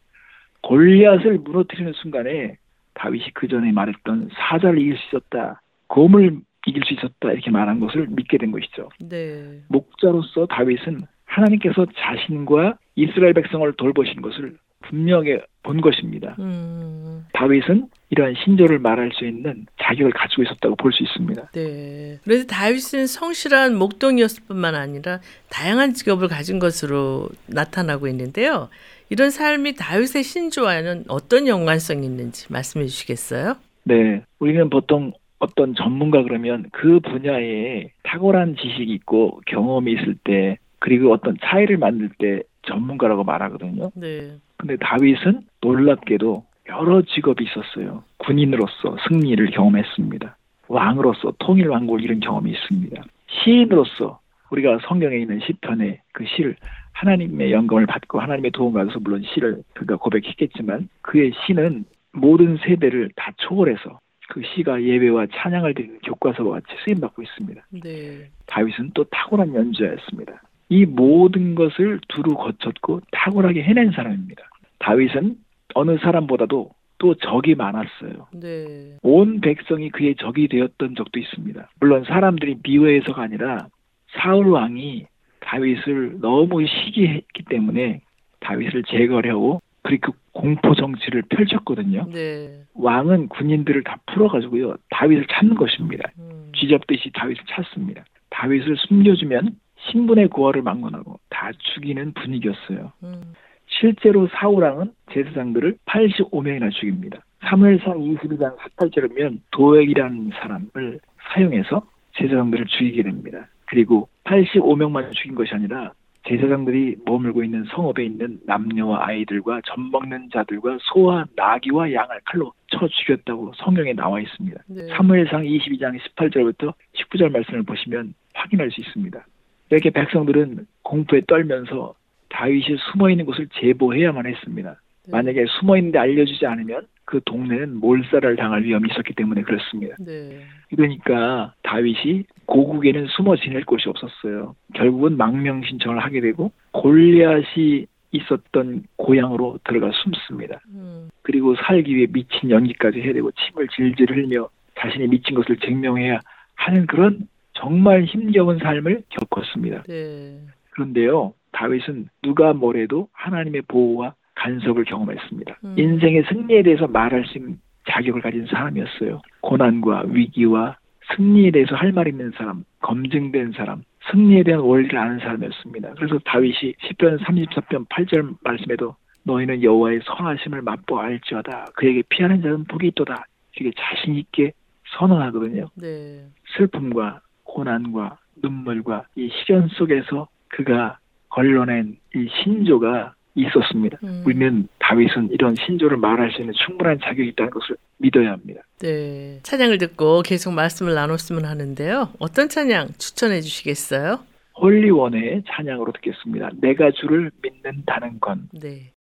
골리앗을 0.63 1.39
무너뜨리는 1.39 1.93
순간에 1.95 2.57
다윗이 2.95 3.31
그 3.35 3.49
전에 3.49 3.73
말했던 3.73 4.31
사자를 4.33 4.79
이길 4.79 4.97
수 4.97 5.17
있었다, 5.17 5.61
곰을 5.89 6.39
이길 6.67 6.83
수 6.85 6.95
있었다 6.95 7.33
이렇게 7.33 7.51
말한 7.51 7.81
것을 7.81 8.07
믿게 8.11 8.39
된 8.39 8.51
것이죠. 8.53 8.91
네. 9.01 9.61
목자로서 9.69 10.47
다윗은 10.47 11.03
하나님께서 11.25 11.87
자신과 11.97 12.77
이스라엘 12.95 13.33
백성을 13.33 13.71
돌보신 13.73 14.21
것을 14.21 14.57
분명히 14.83 15.39
본 15.63 15.81
것입니다. 15.81 16.37
음. 16.39 17.25
다윗은 17.33 17.89
이러한 18.11 18.35
신조를 18.45 18.79
말할 18.79 19.11
수 19.15 19.25
있는 19.25 19.67
자격을 19.83 20.13
가지고 20.13 20.43
있었다고 20.43 20.77
볼 20.77 20.93
수 20.93 21.03
있습니다. 21.03 21.51
네. 21.53 22.19
그래서 22.25 22.47
다윗은 22.47 23.07
성실한 23.07 23.77
목동이었을 23.77 24.43
뿐만 24.47 24.75
아니라 24.75 25.21
다양한 25.51 25.95
직업을 25.95 26.29
가진 26.29 26.59
것으로 26.59 27.29
나타나고 27.47 28.09
있는데요. 28.09 28.69
이런 29.09 29.31
삶이 29.31 29.75
다윗의 29.77 30.23
신조와는 30.25 31.05
어떤 31.09 31.47
연관성이 31.47 32.05
있는지 32.07 32.53
말씀해 32.53 32.87
주시겠어요? 32.87 33.57
네, 33.85 34.23
우리는 34.39 34.69
보통 34.71 35.13
어떤 35.39 35.75
전문가 35.75 36.23
그러면 36.23 36.67
그 36.73 37.01
분야에 37.01 37.91
탁월한 38.05 38.57
지식이 38.57 38.93
있고 38.95 39.41
경험이 39.47 39.93
있을 39.95 40.17
때 40.25 40.59
그리고 40.79 41.13
어떤 41.13 41.37
차이를 41.43 41.79
만들 41.79 42.11
때 42.19 42.43
전문가라고 42.67 43.25
말하거든요. 43.25 43.91
네. 43.95 44.37
근데 44.63 44.77
다윗은 44.77 45.41
놀랍게도 45.61 46.45
여러 46.69 47.03
직업이 47.03 47.45
있었어요. 47.45 48.05
군인으로서 48.19 48.97
승리를 49.09 49.45
경험했습니다. 49.51 50.37
왕으로서 50.69 51.33
통일 51.41 51.67
왕국을 51.67 52.01
이룬 52.01 52.21
경험이 52.21 52.53
있습니다. 52.53 53.03
시인으로서 53.27 54.21
우리가 54.51 54.79
성경에 54.87 55.17
있는 55.17 55.41
시편의 55.41 55.99
그 56.13 56.25
시를 56.27 56.55
하나님의 56.93 57.51
영감을 57.51 57.87
받고 57.87 58.21
하나님의 58.21 58.53
도움 58.53 58.75
받아서 58.75 59.01
물론 59.01 59.25
시를 59.35 59.65
그가 59.75 59.97
고백했겠지만 59.97 60.89
그의 61.01 61.33
시는 61.45 61.85
모든 62.13 62.57
세대를 62.59 63.11
다 63.17 63.33
초월해서 63.39 63.99
그 64.29 64.43
시가 64.55 64.81
예배와 64.81 65.27
찬양을 65.35 65.75
드리는 65.75 65.99
교과서와 66.05 66.61
같이 66.61 66.67
쓰임 66.85 67.01
받고 67.01 67.21
있습니다. 67.23 67.67
네. 67.83 68.31
다윗은 68.47 68.93
또 68.95 69.03
탁월한 69.11 69.57
연주자였습니다. 69.57 70.41
이 70.69 70.87
모든 70.87 71.57
것을 71.57 71.99
두루 72.09 72.35
거쳤고 72.35 73.01
탁월하게 73.11 73.63
해낸 73.65 73.91
사람입니다. 73.91 74.52
다윗은 74.83 75.37
어느 75.75 75.97
사람보다도 75.99 76.71
또 76.99 77.15
적이 77.15 77.55
많았어요. 77.55 78.29
네. 78.33 78.97
온 79.03 79.41
백성이 79.41 79.91
그의 79.91 80.15
적이 80.17 80.49
되었던 80.49 80.95
적도 80.97 81.19
있습니다. 81.19 81.71
물론 81.81 82.05
사람들이 82.05 82.59
미워해서가 82.63 83.23
아니라 83.23 83.67
사울 84.13 84.49
왕이 84.49 85.07
다윗을 85.41 86.21
너무 86.21 86.67
시기했기 86.67 87.45
때문에 87.49 88.01
다윗을 88.41 88.85
제거하려고 88.85 89.61
그리고 89.83 90.15
공포 90.33 90.75
정치를 90.75 91.23
펼쳤거든요. 91.29 92.07
네. 92.13 92.63
왕은 92.75 93.29
군인들을 93.29 93.83
다 93.85 93.99
풀어가지고요 94.07 94.77
다윗을 94.91 95.27
찾는 95.29 95.57
것입니다. 95.57 96.11
음. 96.19 96.53
쥐잡듯이 96.57 97.11
다윗을 97.15 97.43
찾습니다. 97.49 98.05
다윗을 98.31 98.77
숨겨주면 98.77 99.57
신분의 99.91 100.29
고하를 100.29 100.63
막론하고 100.63 101.19
다 101.29 101.51
죽이는 101.75 102.13
분위기였어요. 102.15 102.93
음. 103.03 103.35
실제로 103.81 104.29
사우랑은 104.29 104.93
제사장들을 105.13 105.77
85명이나 105.87 106.71
죽입니다. 106.73 107.21
3회상 107.41 108.19
22장 108.21 108.57
18절이면 108.57 109.41
도액이라는 109.51 110.31
사람을 110.35 111.01
사용해서 111.33 111.83
제사장들을 112.17 112.67
죽이게 112.67 113.03
됩니다. 113.03 113.49
그리고 113.67 114.09
85명만 114.25 115.13
죽인 115.13 115.35
것이 115.35 115.55
아니라 115.55 115.93
제사장들이 116.29 116.97
머물고 117.05 117.43
있는 117.43 117.65
성읍에 117.65 118.05
있는 118.05 118.39
남녀와 118.47 119.09
아이들과 119.09 119.61
젖 119.65 119.81
먹는 119.81 120.29
자들과 120.33 120.79
소와 120.81 121.25
나귀와 121.35 121.93
양을 121.93 122.21
칼로 122.25 122.53
쳐 122.69 122.87
죽였다고 122.87 123.53
성경에 123.57 123.93
나와 123.93 124.21
있습니다. 124.21 124.63
네. 124.69 124.87
사무엘상 124.89 125.43
22장 125.43 125.99
18절부터 125.99 126.75
19절 126.95 127.33
말씀을 127.33 127.65
보시면 127.65 128.15
확인할 128.35 128.71
수 128.71 128.81
있습니다. 128.81 129.27
이렇게 129.71 129.91
백성들은 129.91 130.67
공포에 130.83 131.23
떨면서 131.27 131.95
다윗이 132.33 132.77
숨어 132.93 133.11
있는 133.11 133.25
곳을 133.27 133.47
제보해야만 133.61 134.27
했습니다. 134.27 134.81
네. 135.07 135.13
만약에 135.13 135.45
숨어 135.61 135.77
있는데 135.77 135.99
알려주지 135.99 136.47
않으면 136.47 136.87
그 137.05 137.21
동네는 137.25 137.77
몰살을 137.77 138.37
당할 138.37 138.63
위험이 138.63 138.89
있었기 138.91 139.15
때문에 139.15 139.43
그렇습니다. 139.43 139.97
네. 140.01 140.41
그러니까 140.71 141.53
다윗이 141.63 142.25
고국에는 142.47 143.07
숨어 143.09 143.37
지낼 143.37 143.65
곳이 143.65 143.89
없었어요. 143.89 144.55
결국은 144.75 145.17
망명 145.17 145.63
신청을 145.63 145.99
하게 145.99 146.21
되고 146.21 146.53
골리앗이 146.73 147.87
있었던 148.13 148.85
고향으로 148.97 149.59
들어가 149.65 149.91
숨습니다. 149.93 150.61
음. 150.69 151.11
그리고 151.23 151.55
살기 151.57 151.95
위해 151.95 152.07
미친 152.11 152.51
연기까지 152.51 153.01
해야 153.01 153.13
되고 153.13 153.31
침을 153.33 153.69
질질 153.69 154.11
흘며 154.11 154.49
자신이 154.79 155.09
미친 155.09 155.35
것을 155.35 155.57
증명해야 155.59 156.21
하는 156.55 156.87
그런 156.87 157.29
정말 157.55 158.05
힘겨운 158.05 158.59
삶을 158.59 159.03
겪었습니다. 159.09 159.83
네. 159.85 160.39
그런데요, 160.71 161.35
다윗은 161.53 162.09
누가 162.23 162.53
뭐래도 162.53 163.09
하나님의 163.13 163.63
보호와 163.69 164.15
간섭을 164.35 164.85
경험했습니다. 164.85 165.59
음. 165.65 165.75
인생의 165.79 166.25
승리에 166.29 166.63
대해서 166.63 166.87
말할 166.87 167.25
수 167.27 167.39
있는 167.39 167.59
자격을 167.89 168.23
가진 168.23 168.47
사람이었어요. 168.47 169.21
고난과 169.41 170.05
위기와 170.09 170.77
승리에 171.17 171.51
대해서 171.51 171.75
할 171.75 171.93
말 171.93 172.09
있는 172.09 172.31
사람, 172.37 172.65
검증된 172.81 173.53
사람, 173.53 173.83
승리에 174.11 174.43
대한 174.45 174.61
원리를 174.61 174.97
아는 174.99 175.19
사람이었습니다. 175.19 175.95
그래서 175.95 176.19
다윗이 176.25 176.75
10편 176.75 177.19
34편 177.21 177.89
8절 177.89 178.37
말씀에도 178.43 178.97
너희는 179.25 179.63
여호와의 179.63 180.01
선하심을 180.05 180.63
맛보아 180.63 181.05
알지어다. 181.05 181.67
그에게 181.77 182.03
피하는 182.09 182.41
자는 182.43 182.65
복이 182.65 182.89
있도다. 182.89 183.27
이렇게 183.57 183.77
자신 183.79 184.15
있게 184.15 184.53
선언하거든요. 184.99 185.69
네. 185.75 186.25
슬픔과 186.57 187.21
고난과 187.45 188.19
눈물과 188.43 189.05
이 189.17 189.29
시련 189.29 189.69
속에서 189.69 190.29
그가 190.49 190.99
걸러낸 191.33 191.97
이 192.15 192.29
신조가 192.43 193.15
있었습니다. 193.35 193.99
음. 194.05 194.23
우리는 194.27 194.69
다윗은 194.79 195.31
이런 195.33 195.55
신조를 195.55 195.97
말할 195.97 196.31
수 196.33 196.41
있는 196.41 196.53
충분한 196.67 196.99
자격이 197.03 197.31
있다는 197.31 197.51
것을 197.51 197.77
믿어야 197.97 198.33
합니다. 198.33 198.61
네. 198.81 199.41
찬양을 199.43 199.79
듣고 199.79 200.23
계속 200.23 200.53
말씀을 200.53 200.95
나눴으면 200.95 201.45
하는데요. 201.47 202.11
어떤 202.19 202.49
찬양 202.49 202.89
추천해 202.99 203.41
주시겠어요? 203.41 204.21
홀리원의 204.61 205.45
찬양으로 205.49 205.93
듣겠습니다. 205.93 206.51
내가 206.61 206.91
주를 206.91 207.31
믿는다는 207.43 208.21
건 208.21 208.49
네. 208.53 208.93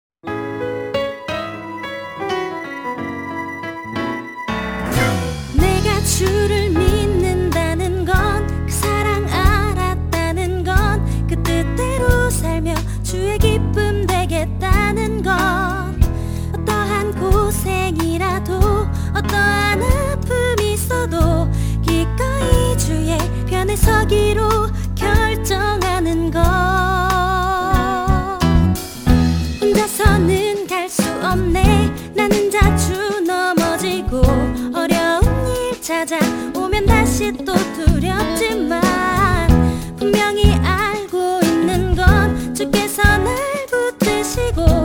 내가 5.58 6.00
주를 6.06 6.70
믿 6.70 6.91
서기로 23.82 24.68
결정하는 24.96 26.32
것. 26.32 26.40
혼자서는 29.62 30.68
갈 30.68 30.90
수 30.90 31.04
없네. 31.24 31.90
나는 32.16 32.50
자주 32.52 33.22
넘어지고 33.26 34.22
어려운 34.76 35.24
일 35.48 35.82
찾아오면 35.82 36.86
다시 36.86 37.32
또 37.46 37.54
두렵지만 37.76 38.82
분명히 39.98 40.54
알고 40.56 41.40
있는 41.44 41.96
건 41.96 42.54
주께서 42.54 43.02
날 43.04 43.36
붙드시고 43.70 44.81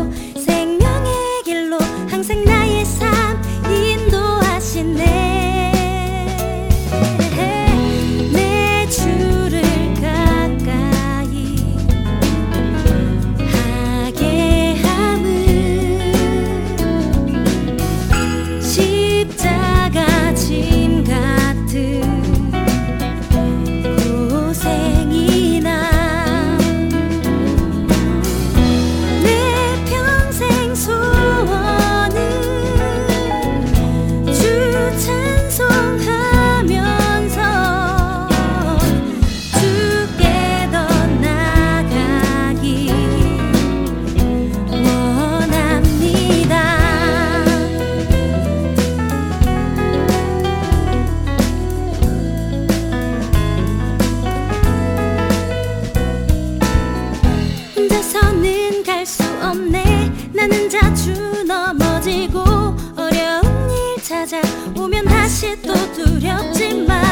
다시 65.37 65.55
또 65.61 65.75
두렵지만 65.92 67.05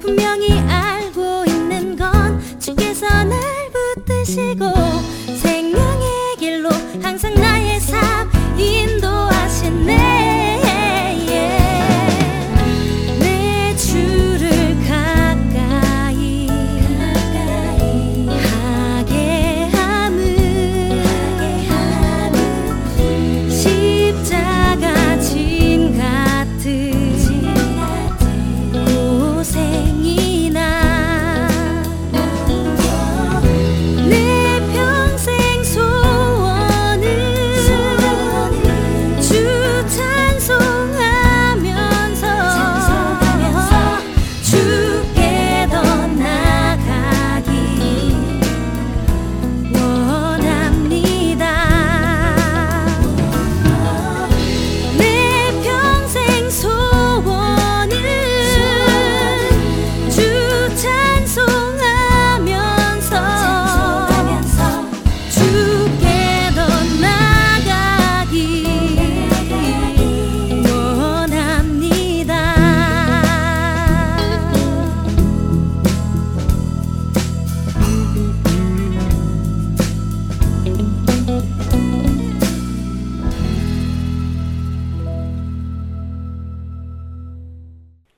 분명히 0.00 0.58
알고 0.58 1.44
있는 1.46 1.94
건 1.94 2.40
주께서 2.58 3.06
날 3.24 3.38
붙드시고 3.94 4.89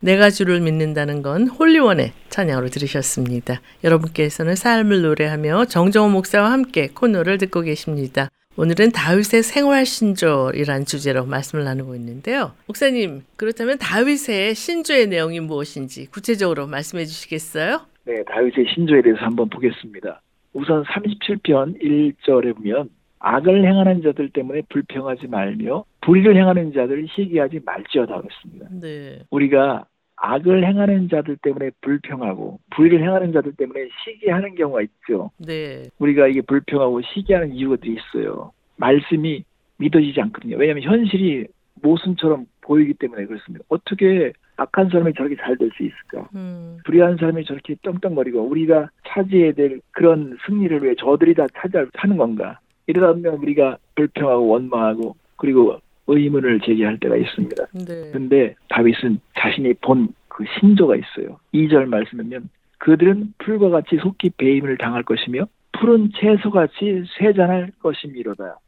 내가 0.03 0.31
주를 0.31 0.61
믿는다는 0.61 1.23
건 1.23 1.47
홀리원의 1.47 2.11
찬양으로 2.29 2.69
들으셨습니다. 2.69 3.61
여러분께서는 3.85 4.57
삶을 4.57 5.03
노래하며 5.03 5.67
정정호 5.67 6.11
목사와 6.11 6.51
함께 6.51 6.89
코너를 6.89 7.39
듣고 7.39 7.61
계십니다. 7.61 8.29
오늘은 8.57 8.91
다윗의 8.91 9.45
생활 9.45 9.87
신조이란 9.87 10.87
주제로 10.87 11.25
말씀을 11.25 11.65
나누고 11.65 11.95
있는데요. 11.95 12.51
목사님, 12.67 13.23
그렇다면 13.37 13.79
다윗의 13.79 14.57
신조의 14.57 15.07
내용이 15.07 15.39
무엇인지 15.39 16.11
구체적으로 16.11 16.67
말씀해 16.67 17.05
주시겠어요? 17.05 17.83
네, 18.05 18.25
다윗의 18.25 18.75
신조에 18.75 19.03
대해서 19.03 19.21
한번 19.21 19.49
보겠습니다. 19.49 20.21
우선 20.53 20.83
37편 20.83 21.81
1절에 21.81 22.57
보면 22.57 22.91
악을 23.21 23.65
행하는 23.65 24.03
자들 24.03 24.31
때문에 24.31 24.63
불평하지 24.69 25.29
말며 25.29 25.85
불의를 26.01 26.37
행하는 26.37 26.73
자들을 26.73 27.07
시기하지 27.15 27.61
말지어다 27.65 28.21
그랬습니다. 28.21 28.67
네. 28.81 29.21
우리가 29.31 29.87
악을 30.25 30.65
행하는 30.65 31.09
자들 31.09 31.37
때문에 31.43 31.71
불평하고 31.81 32.61
불의를 32.71 33.03
행하는 33.03 33.33
자들 33.33 33.55
때문에 33.57 33.89
시기하는 34.05 34.55
경우가 34.55 34.83
있죠. 34.83 35.33
네. 35.39 35.83
우리가 35.99 36.29
이게 36.29 36.41
불평하고 36.43 37.03
시기하는 37.03 37.53
이유들이 37.53 37.97
있어요. 37.97 38.53
말씀이 38.77 39.45
믿어지지 39.79 40.21
않거든요. 40.21 40.57
왜냐하면 40.59 40.85
현실이 40.85 41.47
모순처럼 41.83 42.47
보이기 42.61 42.95
때문에 42.95 43.27
그렇습니다. 43.27 43.65
어떻게 43.69 44.33
악한 44.57 44.91
사람이 44.91 45.13
저렇게 45.15 45.35
잘 45.37 45.57
될 45.57 45.69
수 45.77 45.83
있을까? 45.83 46.29
음. 46.37 46.79
불의한 46.85 47.17
사람이 47.17 47.45
저렇게 47.45 47.75
떵떵거리고 47.83 48.43
우리가 48.43 48.91
차지해야 49.09 49.53
될 49.53 49.81
그런 49.91 50.37
승리를 50.47 50.83
왜 50.85 50.95
저들이 50.95 51.35
다 51.35 51.47
차지하는 51.57 52.17
건가? 52.17 52.61
이러다 52.87 53.15
보면 53.15 53.35
우리가 53.39 53.79
불평하고 53.97 54.47
원망하고 54.47 55.17
그리고 55.37 55.79
의문을 56.07 56.61
제기할 56.61 56.99
때가 56.99 57.17
있습니다. 57.17 57.67
네. 57.75 58.11
근데 58.13 58.55
다윗은 58.69 59.21
자신이 59.39 59.75
본 59.75 60.09
그 60.33 60.45
신조가 60.59 60.97
있어요. 60.97 61.39
2절 61.53 61.87
말씀하면 61.87 62.49
그들은 62.79 63.35
풀과 63.39 63.69
같이 63.69 63.97
속히 63.97 64.31
배임을 64.31 64.79
당할 64.79 65.03
것이며 65.03 65.47
푸른 65.73 66.11
채소같이 66.17 67.05
쇠잔할 67.19 67.73
것이미로다. 67.81 68.59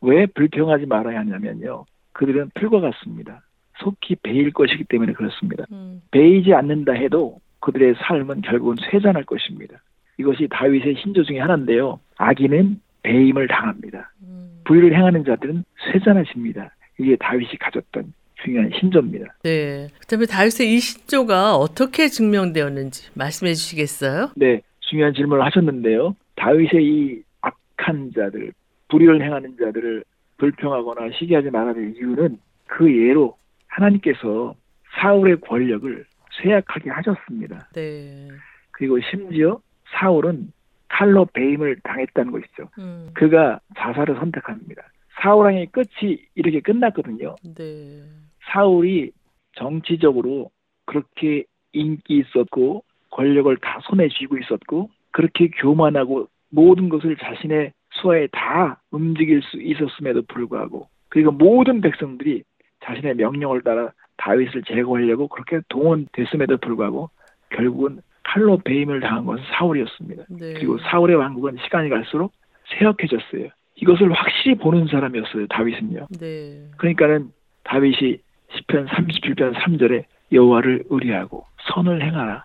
왜 0.00 0.26
불평하지 0.26 0.86
말아야 0.86 1.20
하냐면요. 1.20 1.84
그들은 2.12 2.50
풀과 2.54 2.80
같습니다. 2.80 3.42
속히 3.78 4.16
배일 4.16 4.52
것이기 4.52 4.84
때문에 4.84 5.12
그렇습니다. 5.12 5.64
음. 5.70 6.02
배이지 6.10 6.52
않는다 6.54 6.92
해도 6.92 7.40
그들의 7.60 7.94
삶은 7.98 8.42
결국은 8.42 8.76
쇠잔할 8.90 9.24
것입니다. 9.24 9.76
이것이 10.18 10.48
다윗의 10.50 10.96
신조 11.02 11.22
중에 11.22 11.38
하나인데요. 11.38 12.00
악인은 12.18 12.80
배임을 13.02 13.46
당합니다. 13.46 14.12
음. 14.22 14.60
불의를 14.64 14.96
행하는 14.96 15.24
자들은 15.24 15.64
쇠잔하십니다. 15.92 16.72
이게 17.02 17.16
다윗이 17.16 17.58
가졌던 17.58 18.12
중요한 18.42 18.70
신조입니다. 18.78 19.34
네. 19.42 19.88
그다음에 20.00 20.26
다윗의 20.26 20.74
이 20.74 20.78
신조가 20.78 21.56
어떻게 21.56 22.08
증명되었는지 22.08 23.10
말씀해 23.14 23.54
주시겠어요? 23.54 24.30
네, 24.36 24.62
중요한 24.80 25.14
질문을 25.14 25.44
하셨는데요. 25.44 26.16
다윗의 26.36 26.84
이 26.84 27.22
악한 27.40 28.12
자들, 28.14 28.52
불의를 28.88 29.22
행하는 29.22 29.56
자들을 29.58 30.04
불평하거나 30.38 31.10
시기하지 31.18 31.50
말아야 31.50 31.74
될 31.74 31.94
이유는 31.96 32.38
그 32.66 32.90
예로 32.90 33.36
하나님께서 33.68 34.54
사울의 35.00 35.40
권력을 35.40 36.04
쇠약하게 36.42 36.90
하셨습니다. 36.90 37.68
네. 37.74 38.28
그리고 38.72 38.98
심지어 39.10 39.60
사울은 39.92 40.52
칼로 40.88 41.24
배임을 41.26 41.76
당했다는 41.82 42.32
것이죠. 42.32 42.68
음. 42.78 43.10
그가 43.14 43.60
자살을 43.78 44.16
선택합니다. 44.16 44.82
사울왕의 45.20 45.66
끝이 45.66 46.18
이렇게 46.34 46.60
끝났거든요. 46.60 47.36
네. 47.54 48.02
사울이 48.50 49.12
정치적으로 49.56 50.50
그렇게 50.86 51.44
인기 51.72 52.18
있었고 52.18 52.84
권력을 53.10 53.54
다 53.58 53.78
손에 53.84 54.08
쥐고 54.08 54.38
있었고 54.38 54.90
그렇게 55.10 55.48
교만하고 55.48 56.28
모든 56.50 56.88
것을 56.88 57.16
자신의 57.16 57.72
수하에 57.92 58.28
다 58.32 58.80
움직일 58.90 59.42
수 59.42 59.60
있었음에도 59.60 60.22
불구하고 60.22 60.88
그리고 61.08 61.30
모든 61.30 61.80
백성들이 61.80 62.42
자신의 62.84 63.16
명령을 63.16 63.62
따라 63.62 63.92
다윗을 64.16 64.62
제거하려고 64.66 65.28
그렇게 65.28 65.60
동원됐음에도 65.68 66.58
불구하고 66.58 67.10
결국은 67.50 68.00
칼로 68.24 68.56
배임을 68.58 69.00
당한 69.00 69.26
것은 69.26 69.44
사울이었습니다. 69.52 70.24
네. 70.30 70.54
그리고 70.54 70.78
사울의 70.78 71.16
왕국은 71.16 71.58
시간이 71.64 71.90
갈수록 71.90 72.32
쇠약해졌어요. 72.78 73.50
이것을 73.76 74.12
확실히 74.12 74.56
보는 74.56 74.86
사람이었어요. 74.86 75.46
다윗은요. 75.48 76.06
네. 76.20 76.62
그러니까는 76.76 77.30
다윗이 77.64 78.18
시편 78.54 78.86
37편 78.86 79.54
3절에 79.54 80.04
여호와를 80.32 80.84
의리하고 80.90 81.46
선을 81.72 82.02
행하라. 82.02 82.44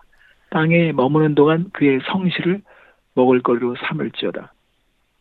땅에 0.50 0.92
머무는 0.92 1.34
동안 1.34 1.68
그의 1.72 2.00
성실을 2.06 2.62
먹을 3.14 3.42
거리로 3.42 3.76
삼을지어다. 3.76 4.52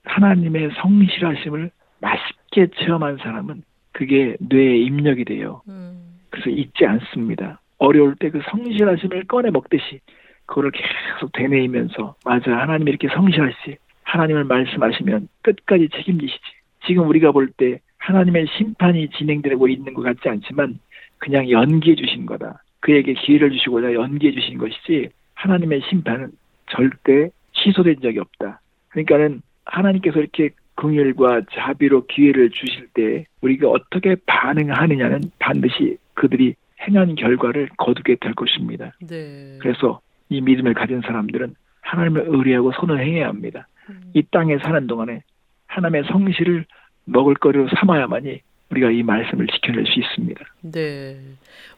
하나님의 0.06 0.72
성실하심을 0.82 1.72
맛있게 2.00 2.68
체험한 2.78 3.18
사람은 3.18 3.64
그게 3.92 4.38
뇌에 4.40 4.78
입력이 4.78 5.26
돼요. 5.26 5.62
음. 5.68 6.20
그래서 6.30 6.50
잊지 6.50 6.86
않습니다. 6.86 7.60
어려울 7.80 8.16
때 8.16 8.30
그 8.30 8.42
성실하심을 8.50 9.26
꺼내 9.26 9.50
먹듯이 9.50 10.00
그거를 10.46 10.72
계속 10.72 11.32
되뇌이면서 11.34 12.16
맞아 12.24 12.52
하나님 12.58 12.88
이렇게 12.88 13.08
성실하시지 13.10 13.78
하나님을 14.08 14.46
말씀하시면 14.46 15.28
끝까지 15.42 15.90
책임지시지 15.94 16.42
지금 16.86 17.08
우리가 17.10 17.32
볼 17.32 17.52
때 17.58 17.80
하나님의 17.98 18.48
심판이 18.58 19.10
진행되고 19.10 19.68
있는 19.68 19.94
것 19.94 20.02
같지 20.02 20.30
않지만 20.30 20.80
그냥 21.18 21.50
연기해 21.50 21.96
주신 21.96 22.26
거다. 22.26 22.64
그에게 22.80 23.14
기회를 23.14 23.52
주시고자 23.52 23.94
연기해 23.94 24.32
주신 24.32 24.58
것이지 24.58 25.10
하나님의 25.34 25.82
심판은 25.90 26.32
절대 26.70 27.30
취소된 27.54 28.00
적이 28.02 28.20
없다. 28.20 28.62
그러니까는 28.90 29.42
하나님께서 29.66 30.20
이렇게 30.20 30.52
긍휼과 30.76 31.42
자비로 31.52 32.06
기회를 32.06 32.52
주실 32.52 32.88
때 32.94 33.26
우리가 33.42 33.68
어떻게 33.68 34.16
반응하느냐는 34.26 35.22
반드시 35.40 35.98
그들이 36.14 36.54
행한 36.88 37.16
결과를 37.16 37.70
거두게 37.78 38.16
될 38.22 38.34
것입니다. 38.36 38.94
네. 39.02 39.58
그래서 39.60 40.00
이 40.30 40.40
믿음을 40.40 40.74
가진 40.76 41.02
사람들은 41.02 41.56
하나님을 41.82 42.26
의뢰하고 42.28 42.72
선을 42.74 43.00
행해야 43.00 43.28
합니다. 43.28 43.68
음. 43.90 44.12
이 44.14 44.24
땅에 44.32 44.58
사는 44.60 44.88
동안에 44.88 45.24
하나님의 45.68 46.04
성실을 46.12 46.66
먹을 47.06 47.36
거리로 47.36 47.68
삼아야만이 47.80 48.42
우리가 48.70 48.92
이 48.92 49.02
말씀을 49.04 49.48
지켜낼 49.48 49.86
수 49.86 50.00
있습니다. 50.00 50.46
네. 50.62 51.18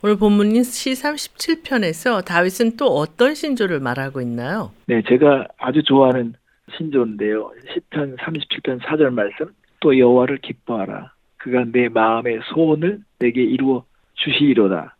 오늘 0.04 0.18
본문인 0.18 0.64
시 0.64 0.92
37편에서 0.92 2.26
다윗은 2.26 2.78
또 2.78 2.88
어떤 2.88 3.36
신조를 3.36 3.80
말하고 3.80 4.22
있나요? 4.22 4.72
네, 4.88 5.04
제가 5.08 5.48
아주 5.60 5.84
좋아하는 5.84 6.34
신조인데요. 6.78 7.52
10편 7.92 8.18
37편 8.18 8.80
4절 8.80 9.14
말씀 9.14 9.54
또 9.80 9.98
여호와를 9.98 10.40
기뻐하라. 10.40 11.14
그가 11.38 11.66
내 11.72 11.90
마음의 11.90 12.42
소원을 12.54 13.00
내게 13.20 13.44
이루어 13.44 13.86
주시리로다. 14.16 14.96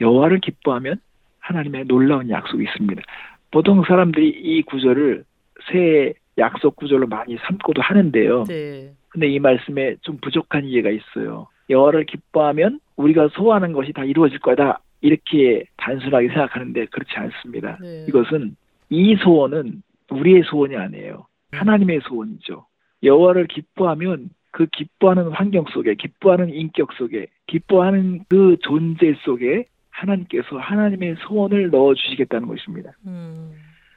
여호와를 0.00 0.40
기뻐하면 0.40 1.00
하나님의 1.40 1.86
놀라운 1.86 2.30
약속이 2.30 2.64
있습니다. 2.64 3.02
보통 3.50 3.82
사람들이 3.84 4.28
이 4.28 4.62
구절을 4.62 5.24
새 5.70 6.14
약속 6.38 6.76
구절로 6.76 7.06
많이 7.06 7.36
삼고도 7.36 7.82
하는데요. 7.82 8.44
네. 8.44 8.92
근데 9.08 9.28
이 9.28 9.38
말씀에 9.38 9.96
좀 10.02 10.18
부족한 10.18 10.64
이해가 10.64 10.90
있어요. 10.90 11.48
여호와를 11.70 12.04
기뻐하면 12.06 12.80
우리가 12.96 13.28
소원하는 13.28 13.74
것이 13.74 13.92
다 13.92 14.04
이루어질 14.04 14.38
거다. 14.38 14.80
이렇게 15.00 15.64
단순하게 15.76 16.28
생각하는데 16.28 16.86
그렇지 16.86 17.12
않습니다. 17.16 17.78
네. 17.80 18.06
이것은 18.08 18.56
이 18.90 19.16
소원은 19.16 19.82
우리의 20.10 20.42
소원이 20.44 20.76
아니에요. 20.76 21.26
하나님의 21.52 22.00
소원이죠. 22.08 22.66
여호와를 23.02 23.46
기뻐하면 23.46 24.30
그 24.50 24.66
기뻐하는 24.66 25.28
환경 25.28 25.64
속에, 25.70 25.94
기뻐하는 25.94 26.50
인격 26.50 26.92
속에, 26.94 27.26
기뻐하는 27.46 28.24
그 28.28 28.56
존재 28.60 29.14
속에 29.24 29.66
하나님께서 29.90 30.56
하나님의 30.56 31.16
소원을 31.20 31.70
넣어 31.70 31.94
주시겠다는 31.94 32.48
것입니다. 32.48 32.92
음. 33.06 33.52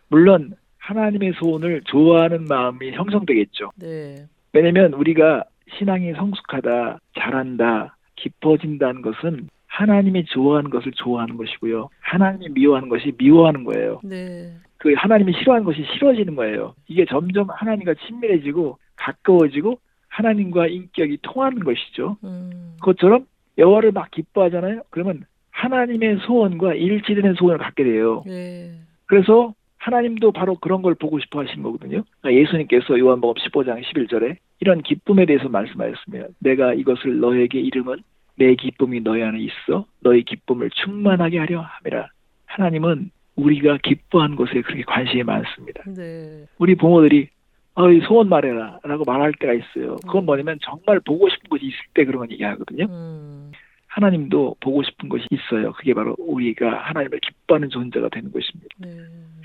물론 0.09 0.53
하나님의 0.81 1.33
소원을 1.33 1.81
좋아하는 1.85 2.45
마음이 2.45 2.91
형성되겠죠. 2.91 3.71
네. 3.75 4.25
왜냐면 4.51 4.93
우리가 4.93 5.43
신앙이 5.77 6.13
성숙하다, 6.13 6.99
잘한다, 7.17 7.95
기뻐진다는 8.15 9.01
것은 9.01 9.47
하나님이 9.67 10.25
좋아하는 10.25 10.69
것을 10.69 10.91
좋아하는 10.91 11.37
것이고요. 11.37 11.89
하나님이 12.01 12.49
미워하는 12.53 12.89
것이 12.89 13.13
미워하는 13.17 13.63
거예요. 13.63 14.01
네. 14.03 14.53
그 14.77 14.93
하나님이 14.97 15.33
싫어하는 15.33 15.63
것이 15.63 15.85
싫어지는 15.93 16.35
거예요. 16.35 16.73
이게 16.87 17.05
점점 17.05 17.49
하나님과 17.49 17.93
친밀해지고 18.05 18.77
가까워지고 18.95 19.79
하나님과 20.09 20.67
인격이 20.67 21.19
통하는 21.21 21.63
것이죠. 21.63 22.17
음. 22.23 22.75
그것처럼 22.79 23.25
여호와를 23.57 23.91
막 23.91 24.11
기뻐하잖아요. 24.11 24.81
그러면 24.89 25.23
하나님의 25.51 26.17
소원과 26.25 26.73
일치되는 26.73 27.35
소원을 27.35 27.59
갖게 27.59 27.83
돼요. 27.83 28.23
네. 28.25 28.71
그래서 29.05 29.53
하나님도 29.81 30.31
바로 30.31 30.55
그런 30.55 30.83
걸 30.83 30.93
보고 30.93 31.19
싶어 31.19 31.39
하시는 31.41 31.63
거거든요. 31.63 32.03
그러니까 32.21 32.41
예수님께서 32.41 32.99
요한복음 32.99 33.41
15장 33.41 33.83
11절에 33.83 34.37
이런 34.59 34.83
기쁨에 34.83 35.25
대해서 35.25 35.49
말씀하셨으며 35.49 36.27
내가 36.39 36.75
이것을 36.75 37.19
너에게 37.19 37.59
이름은 37.59 37.97
내 38.35 38.53
기쁨이 38.53 39.01
너희 39.01 39.23
안에 39.23 39.39
있어 39.39 39.85
너희 40.01 40.23
기쁨을 40.23 40.69
충만하게 40.69 41.39
하려 41.39 41.61
함이라. 41.61 42.07
하나님은 42.45 43.09
우리가 43.35 43.79
기뻐하는 43.81 44.35
것에 44.35 44.61
그렇게 44.61 44.83
관심이 44.83 45.23
많습니다. 45.23 45.83
네. 45.87 46.45
우리 46.59 46.75
부모들이 46.75 47.29
어이 47.73 48.01
소원 48.01 48.29
말해라 48.29 48.79
라고 48.83 49.03
말할 49.03 49.33
때가 49.39 49.53
있어요. 49.53 49.95
그건 50.05 50.25
뭐냐면 50.25 50.59
정말 50.61 50.99
보고 50.99 51.27
싶은 51.27 51.49
것이 51.49 51.65
있을 51.65 51.77
때 51.95 52.05
그런 52.05 52.19
건 52.19 52.31
얘기하거든요. 52.31 52.85
음. 52.87 53.51
하나님도 53.91 54.55
보고 54.61 54.83
싶은 54.83 55.09
것이 55.09 55.27
있어요. 55.31 55.73
그게 55.73 55.93
바로 55.93 56.15
우리가 56.17 56.79
하나님을 56.83 57.19
기뻐하는 57.19 57.69
존재가 57.69 58.07
되는 58.09 58.31
것입니다. 58.31 58.69
네. 58.77 58.89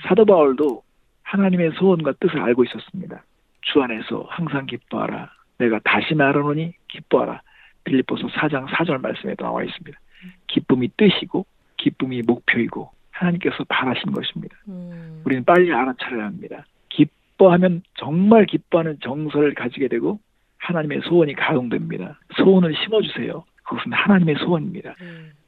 사도 0.07 0.25
바울도 0.25 0.85
하나님의 1.23 1.73
소원과 1.73 2.13
뜻을 2.21 2.41
알고 2.41 2.65
있었습니다. 2.65 3.25
주 3.63 3.83
안에서 3.83 4.25
항상 4.29 4.67
기뻐하라. 4.67 5.31
내가 5.59 5.81
다시 5.83 6.15
말하노니 6.15 6.75
기뻐하라. 6.87 7.43
빌립보서 7.83 8.29
4장 8.29 8.67
4절 8.69 9.01
말씀에 9.01 9.35
나와 9.35 9.65
있습니다. 9.65 9.99
기쁨이 10.47 10.91
뜻이고 10.97 11.45
기쁨이 11.77 12.23
목표이고 12.23 12.91
하나님께서 13.11 13.65
바라신 13.69 14.13
것입니다. 14.13 14.57
음. 14.69 15.23
우리는 15.25 15.45
빨리 15.45 15.73
알아차려야 15.73 16.25
합니다. 16.25 16.65
기뻐하면 16.91 17.83
정말 17.95 18.47
기뻐하는 18.47 18.99
정서를 19.01 19.55
가지게 19.55 19.89
되고 19.89 20.21
하나님의 20.59 21.01
소원이 21.03 21.35
가동됩니다. 21.35 22.21
소원을 22.37 22.77
심어주세요. 22.77 23.45
그것은 23.67 23.93
하나님의 23.93 24.37
소원입니다. 24.37 24.95
네. 25.01 25.07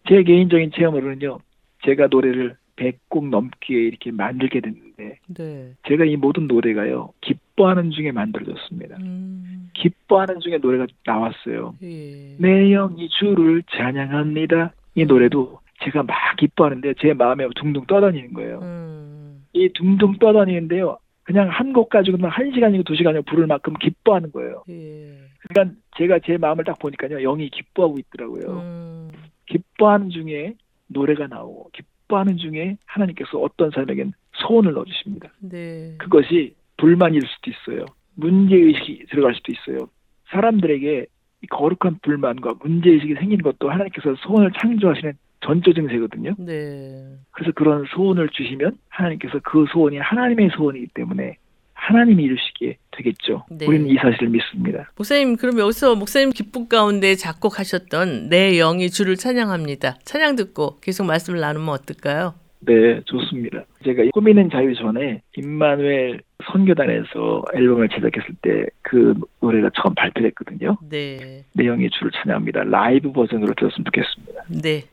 제 0.09 0.23
개인적인 0.23 0.73
체험으로는요, 0.75 1.39
제가 1.85 2.09
노래를 2.09 2.57
100곡 2.77 3.29
넘게 3.29 3.75
이렇게 3.75 4.11
만들게 4.11 4.61
됐는데, 4.61 5.19
네. 5.37 5.73
제가 5.89 6.05
이 6.05 6.17
모든 6.17 6.47
노래가요, 6.47 7.13
기뻐하는 7.21 7.91
중에 7.91 8.13
만들어졌습니다. 8.13 8.97
음. 9.01 9.71
기뻐하는 9.75 10.41
중에 10.41 10.59
노래가 10.59 10.87
나왔어요. 11.05 11.75
예. 11.83 12.37
내 12.39 12.71
영이 12.71 13.09
주를 13.11 13.63
찬양합니다. 13.71 14.73
이 14.95 15.05
노래도 15.05 15.61
제가 15.83 16.03
막 16.03 16.17
기뻐하는데 16.37 16.95
제 17.01 17.15
마음에 17.15 17.47
둥둥 17.57 17.87
떠다니는 17.87 18.33
거예요. 18.33 18.61
음. 18.63 19.45
이 19.53 19.69
둥둥 19.75 20.19
떠다니는데요, 20.19 20.99
그냥 21.29 21.51
한 21.51 21.75
곡 21.75 21.91
가지고는 21.91 22.27
한 22.31 22.51
시간이고 22.55 22.85
두 22.85 22.97
시간이고 22.97 23.25
부를 23.25 23.47
만큼 23.47 23.75
기뻐하는 23.75 24.33
거예요. 24.33 24.65
예. 24.71 25.13
그러니까 25.47 25.77
제가 25.99 26.21
제 26.25 26.39
마음을 26.39 26.65
딱 26.65 26.79
보니까요, 26.79 27.19
영이 27.21 27.51
기뻐하고 27.51 27.99
있더라고요. 27.99 28.61
음. 28.63 29.11
기뻐하는 29.45 30.09
중에 30.09 30.55
노래가 30.87 31.27
나오고 31.27 31.71
기뻐하는 31.75 32.39
중에 32.39 32.79
하나님께서 32.87 33.39
어떤 33.41 33.71
사람에겐 33.71 34.13
소원을 34.37 34.73
넣어주십니다. 34.73 35.29
네. 35.41 35.97
그것이 35.99 36.55
불만일 36.79 37.21
수도 37.21 37.51
있어요. 37.51 37.85
문제의식이 38.15 39.05
들어갈 39.11 39.35
수도 39.35 39.53
있어요. 39.53 39.91
사람들에게 40.31 41.07
이 41.43 41.47
거룩한 41.49 41.99
불만과 42.01 42.55
문제의식이 42.59 43.15
생기는 43.17 43.43
것도 43.43 43.71
하나님께서 43.71 44.15
소원을 44.21 44.53
창조하시는 44.59 45.13
전조 45.41 45.73
증세거든요. 45.73 46.35
네. 46.39 47.05
그래서 47.31 47.53
그런 47.55 47.85
소원을 47.95 48.29
주시면 48.31 48.77
하나님께서 48.89 49.39
그 49.45 49.67
소원이 49.73 49.99
하나님의 49.99 50.51
소원이기 50.57 50.89
때문에 50.95 51.37
하나님이 51.75 52.25
이루시기에 52.25 52.77
되겠죠. 52.91 53.45
네. 53.51 53.67
우리는 53.67 53.87
이 53.87 53.95
사실을 53.95 54.29
믿습니다. 54.31 54.91
목사님 54.97 55.37
그럼 55.37 55.59
여기서 55.61 55.95
목사님 55.95 56.31
기쁨 56.31 56.69
가운데 56.69 57.15
작곡하셨던 57.15 58.29
내 58.29 58.57
영이 58.59 58.91
주를 58.91 59.17
찬양합니다. 59.17 59.99
찬양 60.05 60.37
듣고 60.37 60.81
계속 60.81 61.05
말씀을 61.07 61.41
나누면 61.41 61.69
어떨까요? 61.69 62.35
네, 62.61 63.01
좋습니다. 63.05 63.65
제가 63.85 64.03
꾸미는 64.13 64.51
자유 64.51 64.75
전에 64.75 65.23
임마누엘 65.37 66.21
선교단에서 66.53 67.45
앨범을 67.55 67.89
제작했을 67.89 68.35
때 68.43 68.67
그 68.89 69.15
노래가 69.41 69.69
처음 69.77 69.95
발표됐거든요. 69.95 70.79
네. 70.89 71.45
내용이 71.53 71.91
주를 71.91 72.11
찬양합니다. 72.11 72.65
라이브 72.65 73.13
버전으로 73.13 73.53
들었으면 73.55 73.85
좋겠습니다. 73.85 74.45
네. 74.63 74.85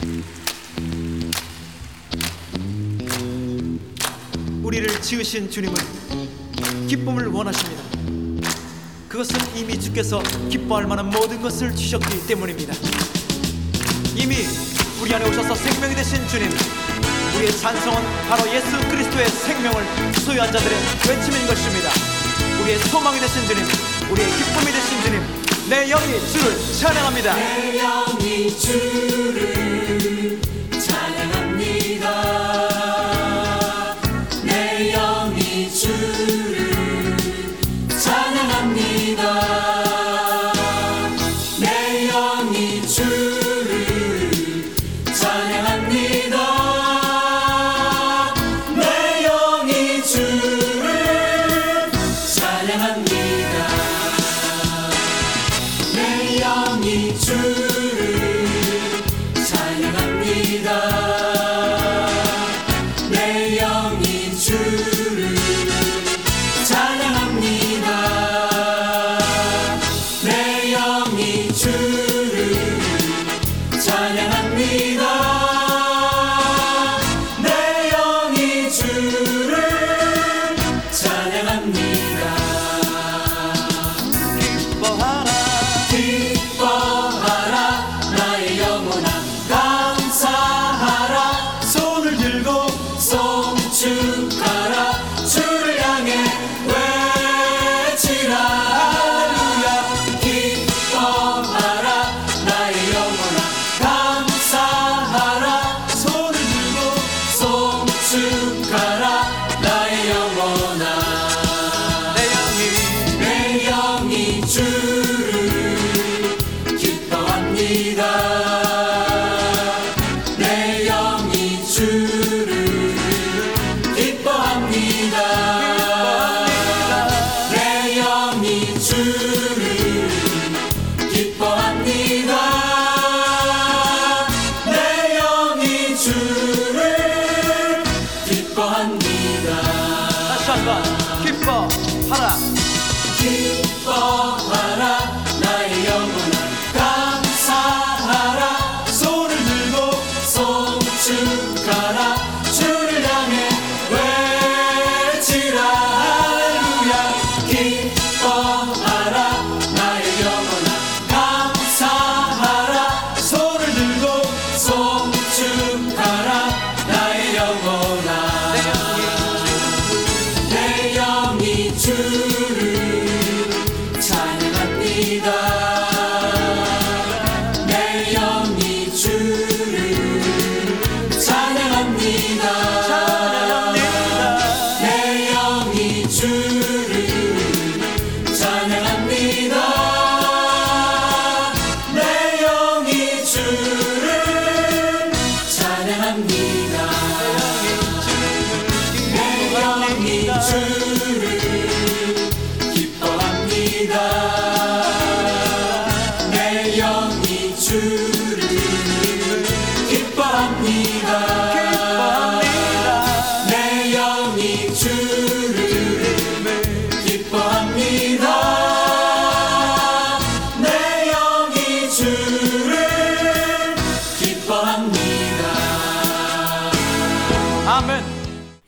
우리를 4.64 4.86
지으신 5.02 5.50
주님은 5.50 5.74
기쁨을 6.90 7.28
원하십니다. 7.28 7.84
그것은 9.08 9.40
이미 9.58 9.80
주께서 9.80 10.20
기뻐할 10.50 10.88
만한 10.88 11.06
모든 11.06 11.42
것을 11.42 11.72
주셨기 11.72 12.28
때문입니다. 12.28 12.74
이미 14.18 14.36
우리 15.02 15.14
안에 15.16 15.30
오셔서 15.30 15.56
생명이 15.56 15.96
되신 15.96 16.28
주님, 16.28 16.50
우리의 17.36 17.52
찬성은 17.58 18.02
바로 18.30 18.48
예수 18.54 18.78
그리스도의 18.90 19.28
생명을 19.28 19.84
소유한 20.24 20.52
자들의 20.52 20.78
외침인 21.08 21.48
것입니다. 21.48 21.90
우리의 22.62 22.80
소망이 22.80 23.20
되신 23.20 23.46
주님, 23.46 23.66
우리의 24.10 24.30
기쁨이 24.32 24.72
되신 24.72 25.02
주님, 25.02 25.22
내 25.70 25.88
영이 25.88 26.28
주를 26.32 26.58
찬양합니다. 26.80 27.36
내 27.36 27.78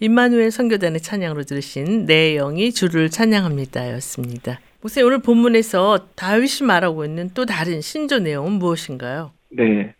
임마누엘 0.07 0.51
선교단의 0.51 1.01
찬양으로 1.01 1.43
들으신 1.43 2.05
내 2.05 2.35
영이 2.37 2.71
주를 2.71 3.09
찬양합니다였습니다. 3.09 4.57
목사님 4.81 5.07
오늘 5.07 5.21
본문에서 5.21 6.11
다윗이 6.15 6.65
말하고 6.65 7.03
있는 7.03 7.29
또 7.33 7.45
다른 7.45 7.81
신조 7.81 8.19
내용은 8.19 8.53
무엇인가요? 8.53 9.31
네. 9.49 9.93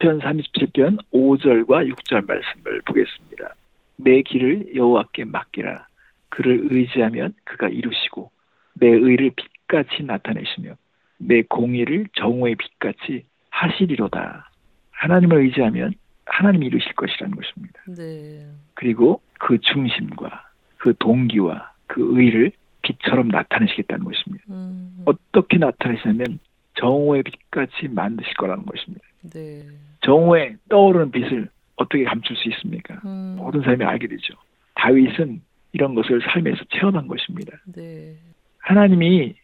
10편 0.00 0.20
37편 0.20 0.98
5절과 1.14 1.90
6절 1.94 2.26
말씀을 2.26 2.82
보겠습니다. 2.84 3.54
내 3.96 4.20
길을 4.20 4.76
여호와께 4.76 5.24
맡기라. 5.24 5.86
그를 6.28 6.68
의지하면 6.70 7.32
그가 7.44 7.68
이루시고 7.68 8.30
내 8.74 8.88
의를 8.88 9.30
빛같이 9.34 10.02
나타내시며 10.02 10.74
내 11.16 11.40
공의를 11.40 12.08
정오의 12.18 12.56
빛같이 12.56 13.24
하시리로다. 13.48 14.50
하나님을 14.90 15.38
의지하면 15.44 15.94
하나님이 16.26 16.66
이루실 16.66 16.92
것이라는 16.94 17.34
것입니다. 17.34 17.80
네. 17.96 18.46
그리고 18.74 19.22
그 19.44 19.58
중심과 19.60 20.42
그 20.78 20.94
동기와 20.98 21.70
그 21.86 22.18
의를 22.18 22.50
빛처럼 22.80 23.28
나타내시겠다는 23.28 24.02
것입니다. 24.02 24.44
음, 24.48 25.02
어떻게 25.04 25.58
나타내시냐면 25.58 26.38
정오의 26.80 27.22
빛같이 27.24 27.88
만드실 27.88 28.32
거라는 28.34 28.64
것입니다. 28.64 29.04
네. 29.34 29.62
정오에 30.00 30.56
떠오르는 30.70 31.10
빛을 31.10 31.50
어떻게 31.76 32.04
감출 32.04 32.36
수 32.36 32.48
있습니까? 32.48 33.02
음, 33.04 33.36
모든 33.36 33.60
사람이 33.60 33.84
알게 33.84 34.08
되죠. 34.08 34.32
다윗은 34.76 35.42
이런 35.72 35.94
것을 35.94 36.22
삶에서 36.22 36.64
체험한 36.70 37.06
것입니다. 37.06 37.58
네. 37.66 38.14
하나님이 38.60 39.34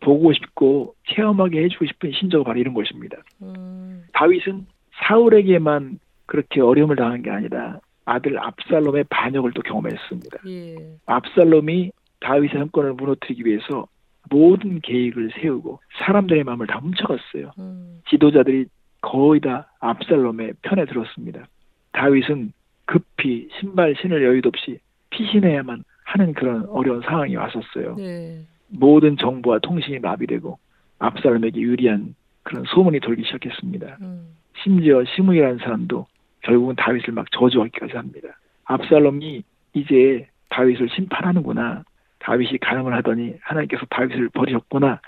보고 0.00 0.34
싶고 0.34 0.94
체험하게 1.08 1.64
해주고 1.64 1.86
싶은 1.86 2.12
신조가 2.12 2.44
바로 2.44 2.60
이런 2.60 2.74
것입니다. 2.74 3.16
음, 3.40 4.04
다윗은 4.12 4.66
사울에게만 5.06 5.98
그렇게 6.26 6.60
어려움을 6.60 6.96
당한 6.96 7.22
게 7.22 7.30
아니라 7.30 7.80
아들 8.06 8.38
압살롬의 8.38 9.04
반역을 9.10 9.52
또 9.52 9.62
경험했습니다. 9.62 10.38
예. 10.46 10.76
압살롬이 11.06 11.90
다윗의 12.20 12.50
정권을 12.50 12.94
무너뜨리기 12.94 13.44
위해서 13.44 13.86
모든 14.30 14.80
계획을 14.80 15.32
세우고 15.40 15.80
사람들의 15.98 16.44
마음을 16.44 16.66
다 16.66 16.78
훔쳐갔어요. 16.78 17.50
음, 17.58 18.00
지도자들이 18.08 18.66
거의 19.02 19.40
다 19.40 19.70
압살롬의 19.80 20.54
편에 20.62 20.86
들었습니다. 20.86 21.46
다윗은 21.92 22.52
급히 22.86 23.48
신발 23.58 23.94
신을 24.00 24.24
여유도 24.24 24.48
없이 24.48 24.78
피신해야만 25.10 25.84
하는 26.04 26.32
그런 26.32 26.66
어려운 26.66 27.02
상황이 27.02 27.34
왔었어요. 27.36 27.96
네. 27.96 28.40
모든 28.68 29.16
정보와 29.16 29.58
통신이 29.58 29.98
마비되고 29.98 30.58
압살롬에게 30.98 31.60
유리한 31.60 32.14
그런 32.44 32.64
소문이 32.64 33.00
돌기 33.00 33.24
시작했습니다. 33.24 33.98
음, 34.00 34.36
심지어 34.62 35.04
시므이라는 35.04 35.58
사람도 35.58 36.06
결국은 36.46 36.76
다윗을 36.76 37.12
막 37.12 37.30
저주하기까지 37.32 37.96
합니다. 37.96 38.28
압살롬이 38.64 39.42
이제 39.74 40.28
다윗을 40.48 40.88
심판하는구나. 40.90 41.84
다윗이 42.20 42.58
가늠을 42.58 42.94
하더니 42.94 43.34
하나님께서 43.40 43.84
다윗을 43.90 44.28
버리셨구나. 44.30 45.00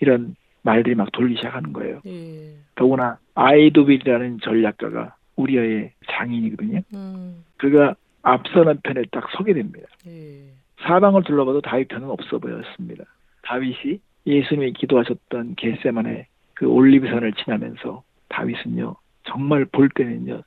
이런 0.00 0.34
말들이 0.62 0.94
막 0.94 1.12
돌기 1.12 1.36
시작하는 1.36 1.72
거예요. 1.72 2.00
예. 2.06 2.54
더구나 2.74 3.18
아이도빌이라는 3.34 4.38
전략가가 4.42 5.14
우리아의 5.36 5.92
장인이거든요. 6.10 6.80
음, 6.94 7.44
그가 7.58 7.94
압살롬 8.22 8.78
편에 8.82 9.02
딱 9.12 9.28
서게 9.36 9.52
됩니다. 9.52 9.86
예. 10.06 10.42
사방을 10.82 11.24
둘러봐도 11.24 11.60
다윗 11.60 11.88
편은 11.88 12.08
없어 12.08 12.38
보였습니다. 12.38 13.04
다윗이 13.42 14.00
예수님이 14.26 14.72
기도하셨던 14.72 15.54
겟세만의 15.56 16.26
그 16.54 16.66
올리브산을 16.66 17.32
지나면서 17.34 18.02
다윗은요 18.28 18.96
정말 19.24 19.64
볼 19.64 19.88
때는요 19.90 20.42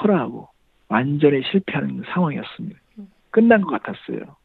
초라하고 0.00 0.48
완전히 0.88 1.42
실패하는 1.50 2.02
상황이었습니다. 2.12 2.78
끝난 3.30 3.62
것 3.62 3.82
같았어요. 3.82 4.36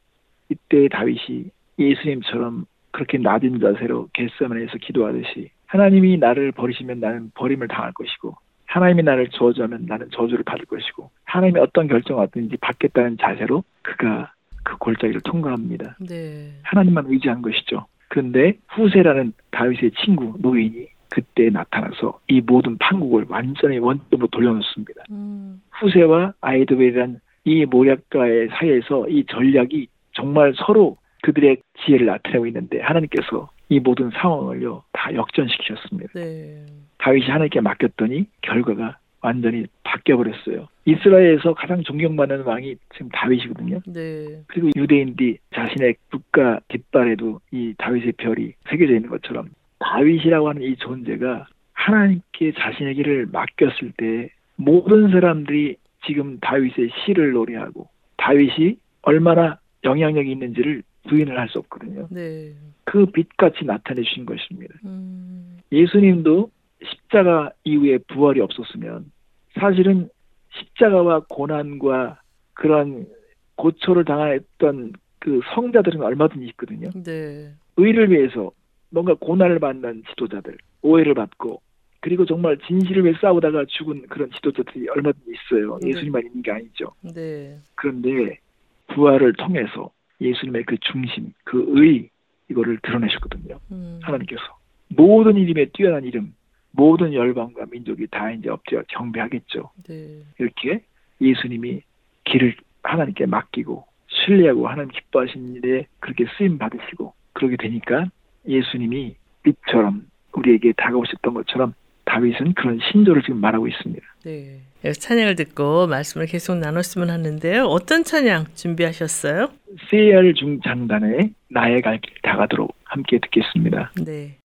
이때 0.50 0.88
다윗이 0.90 1.52
예수님처럼 1.78 2.66
그렇게 2.92 3.18
낮은 3.18 3.60
자세로 3.60 4.10
겟세만에서 4.14 4.78
기도하듯이 4.78 5.52
하나님이 5.66 6.18
나를 6.18 6.52
버리시면 6.54 7.00
나는 7.00 7.32
버림을 7.36 7.68
당할 7.68 7.92
것이고 7.92 8.36
하나님이 8.66 9.04
나를 9.04 9.30
저주하면 9.30 9.86
나는 9.88 10.10
저주를 10.12 10.44
받을 10.44 10.66
것이고 10.66 11.10
하나님이 11.26 11.60
어떤 11.60 11.88
결정을 11.88 12.24
하든지 12.24 12.58
받겠다는 12.58 13.18
자세로 13.20 13.64
그가 13.82 14.34
그 14.64 14.78
골짜기를 14.78 15.22
통과합니다. 15.22 15.98
네. 16.00 16.52
하나님만 16.64 17.06
의지한 17.08 17.42
것이죠. 17.42 17.86
그런데 18.10 18.58
후세라는 18.70 19.34
다윗의 19.52 19.92
친구 20.04 20.36
노인이 20.40 20.88
그때 21.10 21.50
나타나서 21.50 22.20
이 22.28 22.42
모든 22.42 22.78
판국을 22.78 23.26
완전히 23.30 23.78
원점으로 23.80 24.28
돌려놓습니다. 24.28 25.04
음, 25.12 25.62
후세와 25.72 26.34
아이도벨이란 26.42 27.20
이 27.46 27.66
모략가의 27.66 28.50
사이에서 28.50 29.08
이 29.10 29.26
전략이 29.26 29.88
정말 30.14 30.54
서로 30.58 30.98
그들의 31.24 31.58
지혜를 31.80 32.06
나타내고 32.08 32.48
있는데 32.48 32.82
하나님께서 32.82 33.50
이 33.70 33.80
모든 33.80 34.10
상황을요 34.12 34.84
다 34.94 35.14
역전시키셨습니다. 35.14 36.14
네. 36.14 36.66
다윗이 37.00 37.26
하나님께 37.26 37.62
맡겼더니 37.62 38.26
결과가 38.42 38.98
완전히 39.22 39.66
바뀌어버렸어요. 39.84 40.68
이스라엘에서 40.86 41.54
가장 41.54 41.84
존경받는 41.84 42.42
왕이 42.42 42.76
지금 42.94 43.10
다윗이거든요. 43.10 43.82
네. 43.88 44.42
그리고 44.48 44.70
유대인들이 44.76 45.38
자신의 45.54 45.96
국가 46.10 46.60
깃발에도 46.70 47.42
이 47.52 47.74
다윗의 47.78 48.14
별이 48.14 48.54
새겨져 48.70 48.94
있는 48.94 49.10
것처럼 49.10 49.50
다윗이라고 49.80 50.50
하는 50.50 50.62
이 50.64 50.76
존재가 50.78 51.48
하나님께 51.74 52.54
자신의 52.54 52.96
길을 52.96 53.28
맡겼을 53.32 53.94
때 53.98 54.30
모든 54.56 55.12
사람들이 55.12 55.78
지금 56.06 56.40
다윗의 56.40 56.90
시를 57.06 57.32
노래하고 57.32 57.88
다윗이 58.18 58.78
얼마나 59.04 59.60
영향력이 59.84 60.32
있는지를 60.32 60.84
부인을 61.08 61.40
할 61.40 61.48
수 61.50 61.60
없거든요. 61.60 62.08
네. 62.10 62.54
그 62.84 63.06
빛같이 63.06 63.66
나타내 63.66 64.02
주신 64.02 64.26
것입니다. 64.26 64.74
음, 64.86 65.58
예수님도 65.72 66.50
십자가 66.84 67.52
이후에 67.64 68.00
부활이 68.10 68.42
없었으면 68.42 69.12
사실은 69.60 70.10
십자가와 70.54 71.22
고난과 71.30 72.22
그런 72.54 73.08
고초를 73.56 74.06
당했던 74.06 74.94
그 75.20 75.42
성자들은 75.54 76.02
얼마든지 76.02 76.46
있거든요. 76.48 76.90
네. 77.04 77.52
의를 77.78 78.12
위해서 78.12 78.52
뭔가 78.90 79.14
고난을 79.16 79.60
받는 79.60 80.04
지도자들, 80.10 80.58
오해를 80.82 81.14
받고 81.14 81.62
그리고 82.00 82.26
정말 82.26 82.58
진실을 82.60 83.04
위해 83.06 83.14
싸우다가 83.20 83.66
죽은 83.68 84.08
그런 84.08 84.30
지도자들이 84.32 84.88
얼마든지 84.90 85.32
있어요. 85.32 85.80
네. 85.82 85.90
예수님만 85.90 86.26
있는 86.26 86.42
게 86.42 86.52
아니죠. 86.52 86.94
네. 87.02 87.58
그런데 87.76 88.40
부활을 88.88 89.34
통해서 89.34 89.92
예수님의 90.22 90.64
그 90.64 90.78
중심, 90.80 91.34
그 91.44 91.78
의 91.78 92.10
이거를 92.50 92.80
드러내셨거든요. 92.82 93.60
음. 93.72 94.00
하나님께서 94.02 94.42
모든 94.90 95.36
이름에 95.36 95.66
뛰어난 95.74 96.06
이름, 96.06 96.34
모든 96.72 97.14
열방과 97.14 97.66
민족이 97.72 98.08
다 98.08 98.32
이제 98.32 98.50
엎드려 98.50 98.84
경배하겠죠. 98.88 99.72
네. 99.88 100.22
이렇게 100.40 100.84
예수님이 101.20 101.82
길을 102.24 102.56
하나님께 102.84 103.26
맡기고 103.26 103.86
신뢰하고 104.08 104.68
하나님 104.68 104.92
기뻐하신 104.92 105.56
일에 105.56 105.88
그렇게 106.00 106.26
쓰임 106.38 106.58
받으시고 106.58 107.14
그러게 107.34 107.58
되니까 107.58 108.06
예수님이 108.48 109.16
빛처럼 109.44 110.06
우리에게 110.34 110.74
다가오셨던 110.78 111.34
것처럼 111.34 111.74
다윗은 112.06 112.54
그런 112.54 112.80
신조를 112.92 113.22
지금 113.24 113.42
말하고 113.42 113.68
있습니다. 113.68 114.06
네. 114.24 114.60
찬양을 114.94 115.36
듣고 115.36 115.88
말씀을 115.88 116.26
계속 116.28 116.56
나눴으면 116.58 117.10
하는데요. 117.10 117.66
어떤 117.66 118.04
찬양 118.04 118.46
준비하셨어요? 118.56 119.50
세열 119.90 120.34
중장단의 120.36 121.32
나의 121.50 121.82
갈 121.82 122.00
길 122.00 122.14
다가도록 122.24 122.76
함께 122.86 123.20
듣겠습니다. 123.20 123.92
네. 124.06 124.38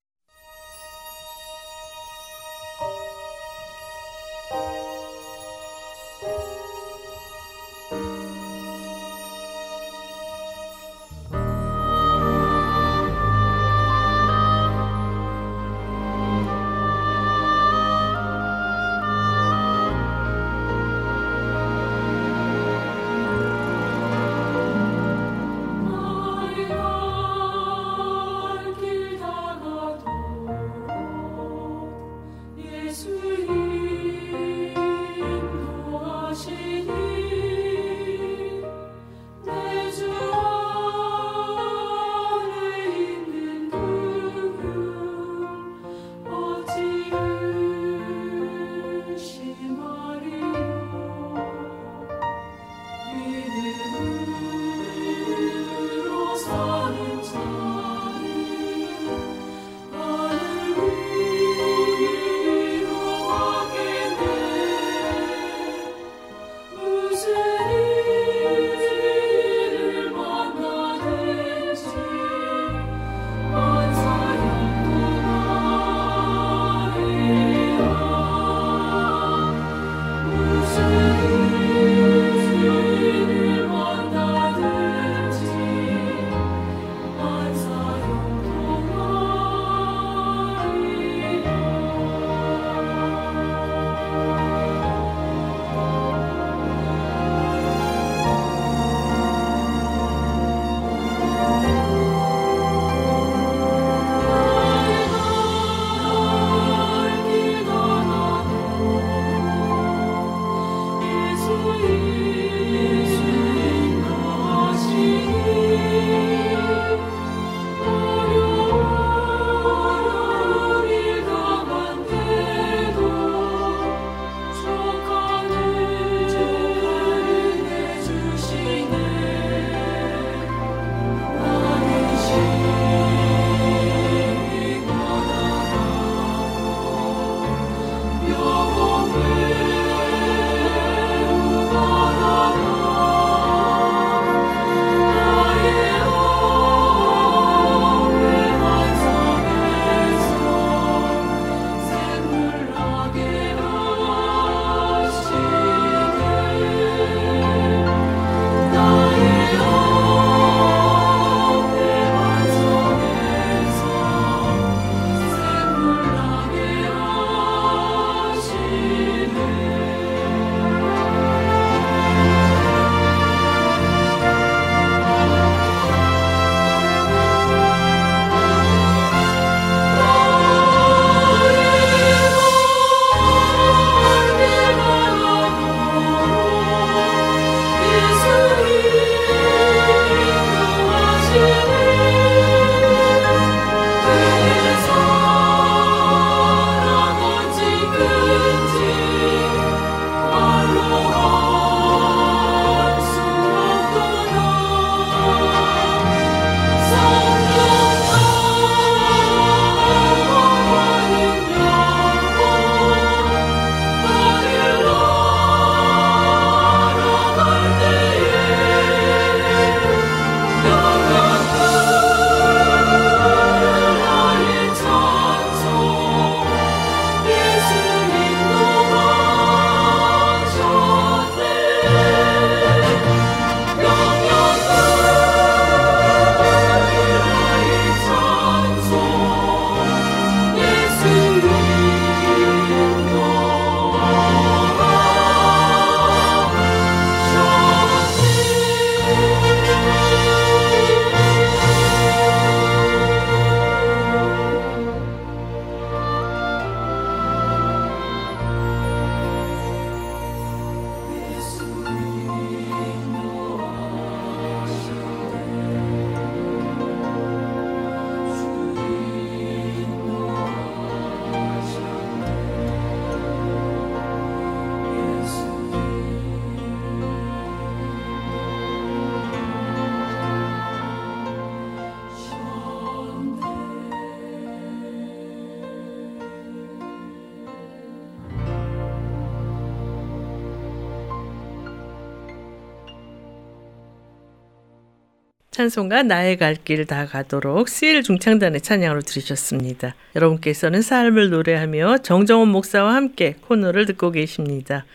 찬송가 295.57 296.03
나의 296.03 296.38
갈 296.38 296.55
길 296.64 296.86
다 296.86 297.05
가도록 297.05 297.68
CL 297.68 298.03
중창단의 298.03 298.62
찬양으로 298.62 299.03
들으셨습니다. 299.03 299.94
여러분께서는 300.16 300.80
삶을 300.80 301.28
노래하며 301.28 301.98
정정원 301.98 302.48
목사와 302.48 302.94
함께 302.94 303.34
코너를 303.42 303.84
듣고 303.84 304.12
계십니다. 304.12 304.86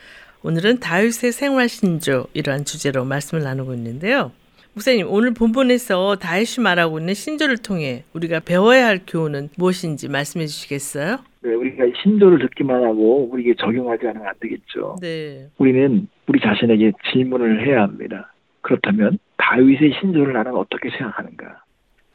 오늘은 0.42 0.80
다윗의 0.80 1.32
생활 1.32 1.70
신조 1.70 2.26
이러한 2.34 2.66
주제로 2.66 3.06
말씀을 3.06 3.44
나누고 3.44 3.76
있는데요. 3.76 4.32
목사님 4.74 5.06
오늘 5.12 5.36
본문에서 5.36 6.16
다윗이 6.16 6.64
말하고 6.64 6.98
있는 7.00 7.14
신조를 7.14 7.58
통해 7.60 8.04
우리가 8.14 8.40
배워야 8.40 8.88
할 8.88 9.02
교훈은 9.06 9.50
무엇인지 9.58 10.10
말씀해 10.10 10.48
주시겠어요? 10.48 11.20
네, 11.42 11.54
우리가 11.54 11.84
신조를 12.02 12.40
듣기만 12.40 12.84
하고 12.84 13.30
우리에게 13.32 13.54
적용하지 13.60 14.08
않으면 14.08 14.28
안 14.28 14.34
되겠죠. 14.40 14.96
네. 15.02 15.50
우리는 15.60 16.08
우리 16.28 16.40
자신에게 16.40 16.94
질문을 17.12 17.68
해야 17.68 17.84
합니다. 17.84 18.34
그렇다면 18.68 19.18
다윗의 19.38 19.94
신조를 20.02 20.34
나는 20.34 20.54
어떻게 20.56 20.90
생각하는가? 20.90 21.64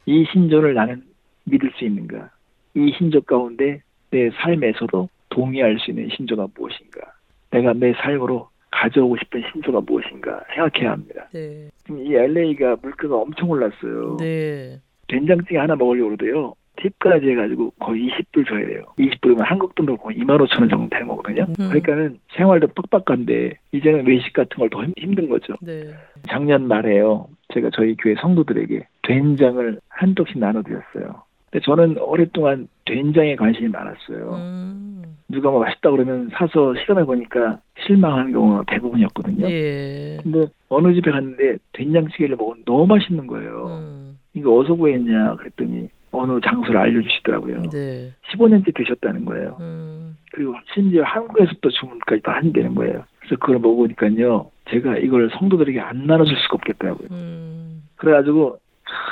이 0.05 0.23
신조를 0.31 0.75
나는 0.75 1.01
믿을 1.45 1.71
수 1.75 1.83
있는가? 1.83 2.29
이 2.75 2.93
신조 2.95 3.21
가운데 3.21 3.81
내 4.11 4.29
삶에서도 4.29 5.09
동의할 5.29 5.79
수 5.79 5.89
있는 5.89 6.09
신조가 6.15 6.49
무엇인가? 6.55 7.01
내가 7.49 7.73
내 7.73 7.93
삶으로 7.93 8.49
가져오고 8.69 9.17
싶은 9.17 9.43
신조가 9.51 9.81
무엇인가 9.81 10.43
생각해야 10.53 10.91
합니다. 10.91 11.27
네. 11.33 11.69
지금 11.79 12.05
이 12.05 12.13
LA가 12.13 12.77
물가가 12.83 13.15
엄청 13.15 13.49
올랐어요. 13.49 14.17
네. 14.19 14.79
된장찌개 15.07 15.57
하나 15.57 15.75
먹으려고 15.75 16.15
그러도요. 16.15 16.53
팁까지 16.77 17.29
해가지고 17.29 17.71
거의 17.79 18.09
20불 18.09 18.47
줘야 18.47 18.65
돼요. 18.65 18.83
20불이면 18.97 19.39
한국 19.43 19.75
돈으로 19.75 19.97
거의 19.97 20.17
2만 20.17 20.37
5천 20.41 20.61
원 20.61 20.69
정도 20.69 20.89
되는 20.89 21.07
거거든요. 21.07 21.43
음. 21.49 21.53
그러니까는 21.69 22.17
생활도 22.35 22.67
빡빡한데 22.67 23.53
이제는 23.71 24.07
외식 24.07 24.33
같은 24.33 24.57
걸 24.57 24.69
더 24.69 24.83
힘든 24.97 25.29
거죠. 25.29 25.53
네. 25.61 25.83
작년 26.27 26.67
말에요. 26.67 27.27
제가 27.53 27.69
저희 27.73 27.95
교회 27.95 28.15
성도들에게 28.19 28.87
된장을 29.03 29.79
한 29.89 30.15
독씩 30.15 30.39
나눠드렸어요. 30.39 31.23
근데 31.51 31.63
저는 31.65 31.97
오랫동안 31.99 32.67
된장에 32.85 33.35
관심이 33.35 33.67
많았어요. 33.69 34.31
음. 34.33 35.03
누가 35.29 35.51
뭐 35.51 35.59
맛있다 35.61 35.91
그러면 35.91 36.29
사서 36.33 36.73
실험해 36.75 37.05
보니까 37.05 37.59
실망하는 37.85 38.31
경우가 38.33 38.63
대부분이었거든요. 38.67 39.47
예. 39.49 40.17
근데 40.23 40.47
어느 40.69 40.93
집에 40.95 41.11
갔는데 41.11 41.57
된장찌개를 41.73 42.35
먹으면 42.35 42.63
너무 42.65 42.87
맛있는 42.87 43.27
거예요. 43.27 43.67
음. 43.67 44.17
이거 44.33 44.55
어디서 44.55 44.75
구했냐 44.75 45.35
그랬더니 45.35 45.89
어느 46.13 46.39
장소를 46.41 46.79
알려주시더라고요. 46.79 47.63
네. 47.71 48.11
15년째 48.31 48.73
드셨다는 48.75 49.25
거예요. 49.25 49.57
음. 49.59 50.15
그리고 50.31 50.55
심지어 50.73 51.03
한국에서부터 51.03 51.69
주문까지 51.69 52.21
다 52.21 52.33
한다는 52.33 52.75
거예요. 52.75 53.03
그래서 53.19 53.35
그걸 53.37 53.59
먹으니까요. 53.59 54.51
제가 54.69 54.97
이걸 54.97 55.29
성도들에게 55.37 55.79
안 55.79 56.05
나눠줄 56.05 56.35
수가 56.37 56.55
없겠더라고요. 56.55 57.07
음. 57.11 57.83
그래가지고 57.95 58.59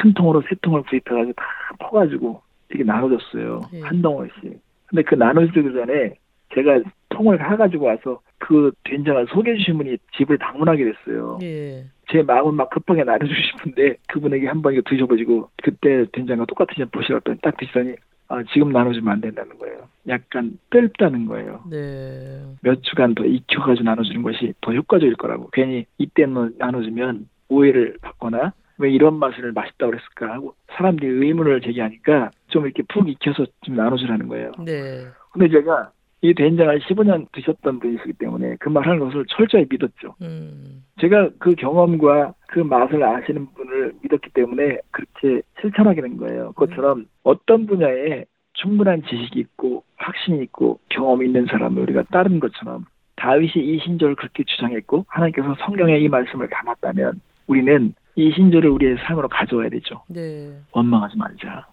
큰 0.02 0.14
통으로 0.14 0.42
세 0.48 0.56
통을 0.62 0.84
구입해가지고 0.84 1.34
다 1.34 1.46
퍼가지고 1.80 2.42
이렇게 2.70 2.84
나눠줬어요. 2.84 3.62
예. 3.74 3.82
한 3.82 4.02
덩어리씩. 4.02 4.60
근데 4.88 5.04
그 5.04 5.16
나눠주기 5.16 5.74
전에 5.74 6.16
제가 6.54 6.82
통을 7.10 7.38
사가지고 7.38 7.86
와서 7.86 8.20
그 8.38 8.72
된장을 8.84 9.28
소개해 9.28 9.58
주신 9.58 9.78
분이 9.78 9.98
집을 10.18 10.38
방문하게 10.38 10.86
됐어요. 10.86 11.40
예. 11.44 11.86
제 12.12 12.22
마음은 12.22 12.56
막 12.56 12.70
급하게 12.70 13.04
나눠주고 13.04 13.40
싶은데 13.42 13.96
그분에게 14.08 14.48
한번 14.48 14.74
이거 14.74 14.82
드셔보시고 14.86 15.50
그때 15.64 16.06
된장과 16.12 16.46
똑같은지 16.46 16.84
보시랬더니 16.92 17.40
딱 17.42 17.56
드시더니 17.58 17.96
아, 18.28 18.44
지금 18.54 18.72
나눠주면 18.72 19.12
안 19.12 19.22
된다는 19.22 19.58
거예요. 19.58 19.90
약간 20.08 20.58
떫다는 20.70 21.26
거예요. 21.26 21.64
네. 21.70 22.42
몇 22.62 22.82
주간 22.82 23.14
더 23.14 23.26
익혀가지고 23.26 23.84
나눠주는 23.84 24.22
것이 24.22 24.54
더 24.62 24.74
효과적일 24.74 25.16
거라고. 25.16 25.50
괜히 25.52 25.86
이때는 25.98 26.56
나눠주면 26.58 27.28
오해를 27.50 27.98
받거나 28.02 28.54
왜 28.78 28.90
이런 28.90 29.20
맛을 29.20 29.52
맛있다고 29.52 29.92
그랬을까 29.92 30.34
하고 30.34 30.56
사람들이 30.72 31.26
의문을 31.26 31.62
제기하니까 31.62 32.32
좀 32.48 32.66
이렇게 32.66 32.84
푹 32.84 33.08
익혀서 33.10 33.46
좀 33.64 33.76
나눠주라는 33.76 34.28
거예요. 34.28 34.52
네. 34.66 35.06
근데 35.32 35.50
제가 35.50 35.92
이 36.24 36.34
된장을 36.36 36.80
15년 36.80 37.26
드셨던 37.32 37.80
분이시기 37.80 38.14
때문에 38.14 38.56
그 38.60 38.70
말 38.70 38.86
하는 38.86 39.00
것을 39.00 39.26
철저히 39.28 39.66
믿었죠. 39.70 40.16
음. 40.22 40.84
제가 41.00 41.30
그 41.40 41.56
경험과 41.56 42.34
그 42.48 42.60
맛을 42.60 43.04
아시는 43.04 43.48
분을 43.56 43.94
믿었기 44.04 44.30
때문에 44.34 44.78
그렇게 44.92 45.42
실천하게 45.60 46.02
된 46.02 46.18
거예요. 46.18 46.52
그것처럼 46.54 47.06
어떤 47.24 47.66
분야에 47.66 48.26
충분한 48.54 49.02
지식이 49.04 49.40
있고 49.40 49.84
확신이 49.98 50.44
있고 50.44 50.80
경험이 50.90 51.26
있는 51.26 51.48
사람을 51.48 51.82
우리가 51.84 52.04
따르는 52.12 52.40
것처럼 52.40 52.86
다윗이 53.16 53.54
이 53.56 53.80
신조를 53.80 54.16
그렇게 54.16 54.44
주장했고 54.44 55.06
하나님께서 55.08 55.56
성경에 55.66 55.98
이 56.00 56.08
말씀을 56.08 56.50
담았다면 56.50 57.20
우리는 57.48 57.94
이 58.16 58.32
신조를 58.32 58.70
우리의 58.70 58.98
삶으로 59.06 59.28
가져와야 59.28 59.70
되죠. 59.70 60.04
네. 60.08 60.52
원망하지 60.72 61.18
말자. 61.18 61.66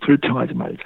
불평하지 0.00 0.54
말자. 0.54 0.82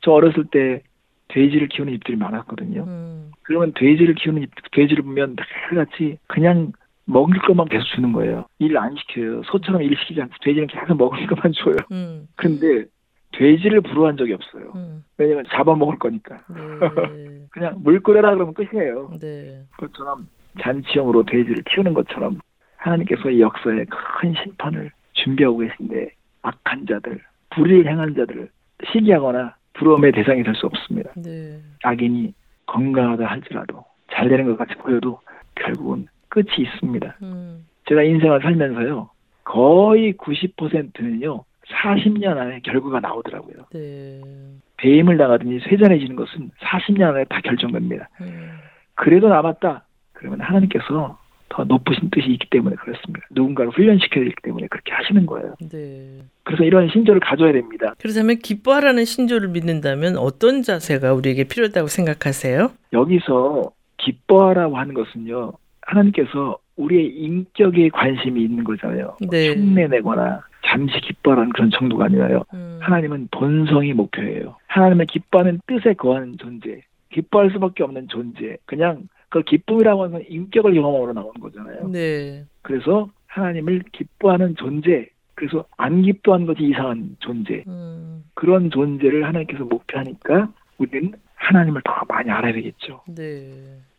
저 0.00 0.12
어렸을 0.12 0.44
때 0.50 0.82
돼지를 1.28 1.68
키우는 1.68 1.92
집들이 1.94 2.16
많았거든요. 2.16 2.84
음. 2.86 3.30
그러면 3.42 3.72
돼지를 3.74 4.14
키우는 4.14 4.42
집, 4.42 4.50
돼지를 4.72 5.02
보면 5.04 5.36
매일같이 5.70 6.18
그냥 6.26 6.72
먹을 7.04 7.38
것만 7.38 7.68
계속 7.68 7.84
주는 7.94 8.12
거예요. 8.12 8.46
일 8.58 8.76
안 8.76 8.94
시켜요. 8.96 9.42
소처럼 9.44 9.82
일 9.82 9.96
시키지 9.96 10.20
않고 10.22 10.34
돼지는 10.42 10.66
계속 10.68 10.96
먹을 10.96 11.26
것만 11.26 11.52
줘요. 11.52 11.76
음. 11.92 12.26
근데 12.36 12.84
돼지를 13.32 13.80
부러워한 13.82 14.16
적이 14.16 14.34
없어요. 14.34 14.72
음. 14.74 15.04
왜냐면 15.18 15.44
잡아먹을 15.50 15.98
거니까. 15.98 16.40
네. 16.48 16.56
그냥 17.50 17.74
물 17.82 18.00
끓여라 18.00 18.34
그러면 18.34 18.54
끝이에요. 18.54 19.10
네. 19.20 19.62
그것처럼 19.76 20.26
잔치형으로 20.60 21.24
돼지를 21.24 21.62
키우는 21.70 21.92
것처럼 21.94 22.38
하나님께서 22.78 23.30
이 23.30 23.40
역사에 23.40 23.84
큰 24.20 24.34
심판을 24.42 24.90
준비하고 25.12 25.58
계신데 25.58 26.10
악한 26.42 26.86
자들, 26.86 27.20
불의를 27.50 27.90
행한 27.90 28.14
자들을 28.14 28.48
시기하거나 28.92 29.54
부러움의 29.78 30.12
대상이 30.12 30.42
될 30.42 30.54
수 30.54 30.66
없습니다. 30.66 31.10
네. 31.16 31.58
악인이 31.82 32.32
건강하다 32.66 33.24
할지라도 33.26 33.84
잘 34.12 34.28
되는 34.28 34.46
것 34.46 34.56
같이 34.56 34.74
보여도 34.76 35.20
결국은 35.54 36.06
끝이 36.28 36.46
있습니다. 36.58 37.16
음. 37.22 37.66
제가 37.88 38.02
인생을 38.02 38.40
살면서요, 38.40 39.10
거의 39.44 40.14
90%는요, 40.14 41.44
40년 41.68 42.36
안에 42.36 42.60
결과가 42.60 43.00
나오더라고요. 43.00 43.66
네. 43.72 44.20
배임을 44.78 45.16
당하더니 45.16 45.60
쇠잔해지는 45.60 46.16
것은 46.16 46.50
40년 46.60 47.10
안에 47.14 47.24
다 47.24 47.40
결정됩니다. 47.42 48.08
음. 48.20 48.58
그래도 48.94 49.28
남았다. 49.28 49.84
그러면 50.12 50.40
하나님께서 50.40 51.18
더 51.48 51.64
높으신 51.64 52.10
뜻이 52.10 52.30
있기 52.32 52.48
때문에 52.50 52.76
그렇습니다. 52.76 53.26
누군가를 53.30 53.70
훈련시켜야 53.72 54.24
되기 54.24 54.34
때문에 54.42 54.66
그렇게 54.68 54.92
하시는 54.92 55.26
거예요. 55.26 55.54
네. 55.70 56.20
그래서 56.42 56.64
이런 56.64 56.88
신조를 56.90 57.20
가져야 57.20 57.52
됩니다. 57.52 57.94
그렇다면 57.98 58.38
기뻐하라는 58.38 59.04
신조를 59.04 59.48
믿는다면 59.48 60.16
어떤 60.16 60.62
자세가 60.62 61.14
우리에게 61.14 61.44
필요하다고 61.44 61.88
생각하세요? 61.88 62.70
여기서 62.92 63.70
기뻐하라고 63.98 64.76
하는 64.76 64.94
것은요, 64.94 65.52
하나님께서 65.82 66.58
우리의 66.76 67.06
인격에 67.06 67.88
관심이 67.90 68.42
있는 68.42 68.64
거잖아요. 68.64 69.16
뭐 69.20 69.30
네. 69.30 69.54
흉내내거나 69.54 70.42
잠시 70.66 71.00
기뻐하라는 71.00 71.52
그런 71.52 71.70
정도가 71.70 72.06
아니라요. 72.06 72.42
음. 72.52 72.78
하나님은 72.82 73.28
본성이 73.30 73.92
목표예요. 73.92 74.56
하나님은 74.66 75.06
기뻐하는 75.06 75.60
뜻에 75.66 75.94
거하는 75.94 76.36
존재, 76.38 76.82
기뻐할 77.10 77.50
수밖에 77.52 77.82
없는 77.84 78.08
존재. 78.08 78.56
그냥 78.66 79.08
그 79.28 79.42
기쁨이라고 79.42 80.04
하는 80.04 80.12
건 80.12 80.24
인격을 80.28 80.74
경험으로 80.74 81.12
나오는 81.12 81.40
거잖아요. 81.40 81.88
네. 81.88 82.44
그래서 82.62 83.10
하나님을 83.26 83.82
기뻐하는 83.92 84.54
존재, 84.56 85.08
그래서 85.34 85.64
안 85.76 86.02
기뻐하는 86.02 86.46
것이 86.46 86.64
이상한 86.64 87.16
존재, 87.20 87.62
음. 87.66 88.24
그런 88.34 88.70
존재를 88.70 89.26
하나님께서 89.26 89.64
목표하니까 89.64 90.52
우리는 90.78 91.12
하나님을 91.34 91.82
더 91.84 91.92
많이 92.08 92.30
알아야 92.30 92.52
되겠죠. 92.52 93.02
네. 93.08 93.52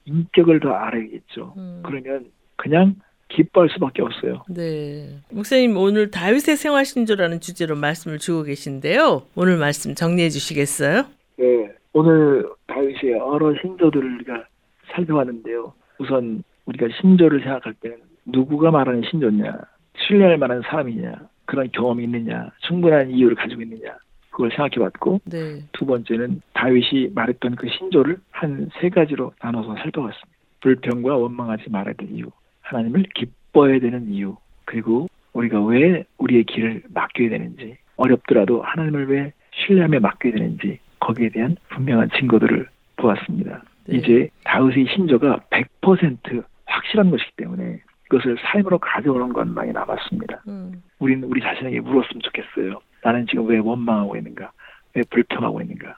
인격을 0.06 0.60
더 0.60 0.72
알아야겠죠. 0.72 1.54
음. 1.58 1.84
그러면 1.86 2.32
그냥 2.56 2.96
기뻐할 3.30 3.70
수밖에 3.70 4.02
없어요. 4.02 4.44
네. 4.50 5.20
목사님 5.32 5.76
오늘 5.78 6.10
다윗의 6.12 6.56
생활 6.56 6.86
신조라는 6.86 7.42
주제로 7.42 7.76
말씀을 7.76 8.20
주고 8.20 8.44
계신데요. 8.44 9.24
오늘 9.36 9.58
말씀 9.58 9.94
정리해 9.94 10.30
주시겠어요? 10.30 11.06
네, 11.38 11.72
오늘 11.94 12.48
다윗의 12.68 13.12
여러 13.12 13.54
신조들을 13.62 14.16
우리가 14.16 14.46
살펴봤는데요. 14.92 15.74
우선 16.00 16.44
우리가 16.66 16.88
신조를 17.00 17.42
생각할 17.42 17.74
때는 17.76 17.98
누구가 18.26 18.72
말하는 18.72 19.04
신조냐, 19.10 19.58
신뢰할 19.98 20.38
만한 20.38 20.62
사람이냐, 20.62 21.14
그런 21.46 21.70
경험이 21.72 22.04
있느냐, 22.04 22.52
충분한 22.68 23.10
이유를 23.12 23.36
가지고 23.36 23.62
있느냐, 23.62 23.96
그걸 24.32 24.50
생각해봤고 24.52 25.22
네. 25.26 25.62
두 25.72 25.86
번째는 25.86 26.42
다윗이 26.54 27.12
말했던 27.16 27.56
그 27.56 27.68
신조를 27.70 28.18
한 28.32 28.70
세 28.80 28.90
가지로 28.90 29.32
나눠서 29.42 29.76
살펴봤습니다. 29.76 30.38
불평과 30.60 31.16
원망하지 31.16 31.70
말아야 31.70 31.94
될 31.98 32.10
이유, 32.12 32.26
하나님을 32.62 33.06
기뻐해야 33.16 33.80
되는 33.80 34.12
이유, 34.12 34.36
그리고 34.66 35.08
우리가 35.34 35.64
왜 35.64 36.04
우리의 36.18 36.44
길을 36.44 36.84
맡겨야 36.94 37.30
되는지, 37.30 37.78
어렵더라도 37.96 38.62
하나님을 38.62 39.10
왜 39.10 39.34
신뢰하며 39.54 40.00
맡겨야 40.02 40.34
되는지 40.34 40.80
거기에 41.00 41.30
대한 41.30 41.56
분명한 41.70 42.10
증거들을 42.18 42.68
보았습니다. 42.98 43.64
네. 43.86 43.98
이제 43.98 44.30
다윗의 44.48 44.88
신조가 44.96 45.42
100% 45.82 46.44
확실한 46.66 47.12
것이기 47.12 47.32
때문에 47.36 47.82
그것을 48.10 48.38
삶으로 48.40 48.80
가져오는 48.80 49.34
것만이 49.34 49.74
남았습니다. 49.74 50.44
음. 50.48 50.82
우리는 51.00 51.24
우리 51.28 51.42
자신에게 51.42 51.82
물었으면 51.82 52.22
좋겠어요. 52.22 52.80
나는 53.04 53.28
지금 53.28 53.48
왜 53.48 53.58
원망하고 53.58 54.16
있는가? 54.16 54.52
왜 54.94 55.04
불평하고 55.10 55.62
있는가? 55.62 55.98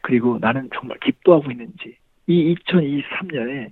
그리고 0.00 0.38
나는 0.40 0.68
정말 0.74 0.98
기뻐하고 0.98 1.50
있는지 1.50 1.96
이 2.26 2.54
2023년에 2.54 3.70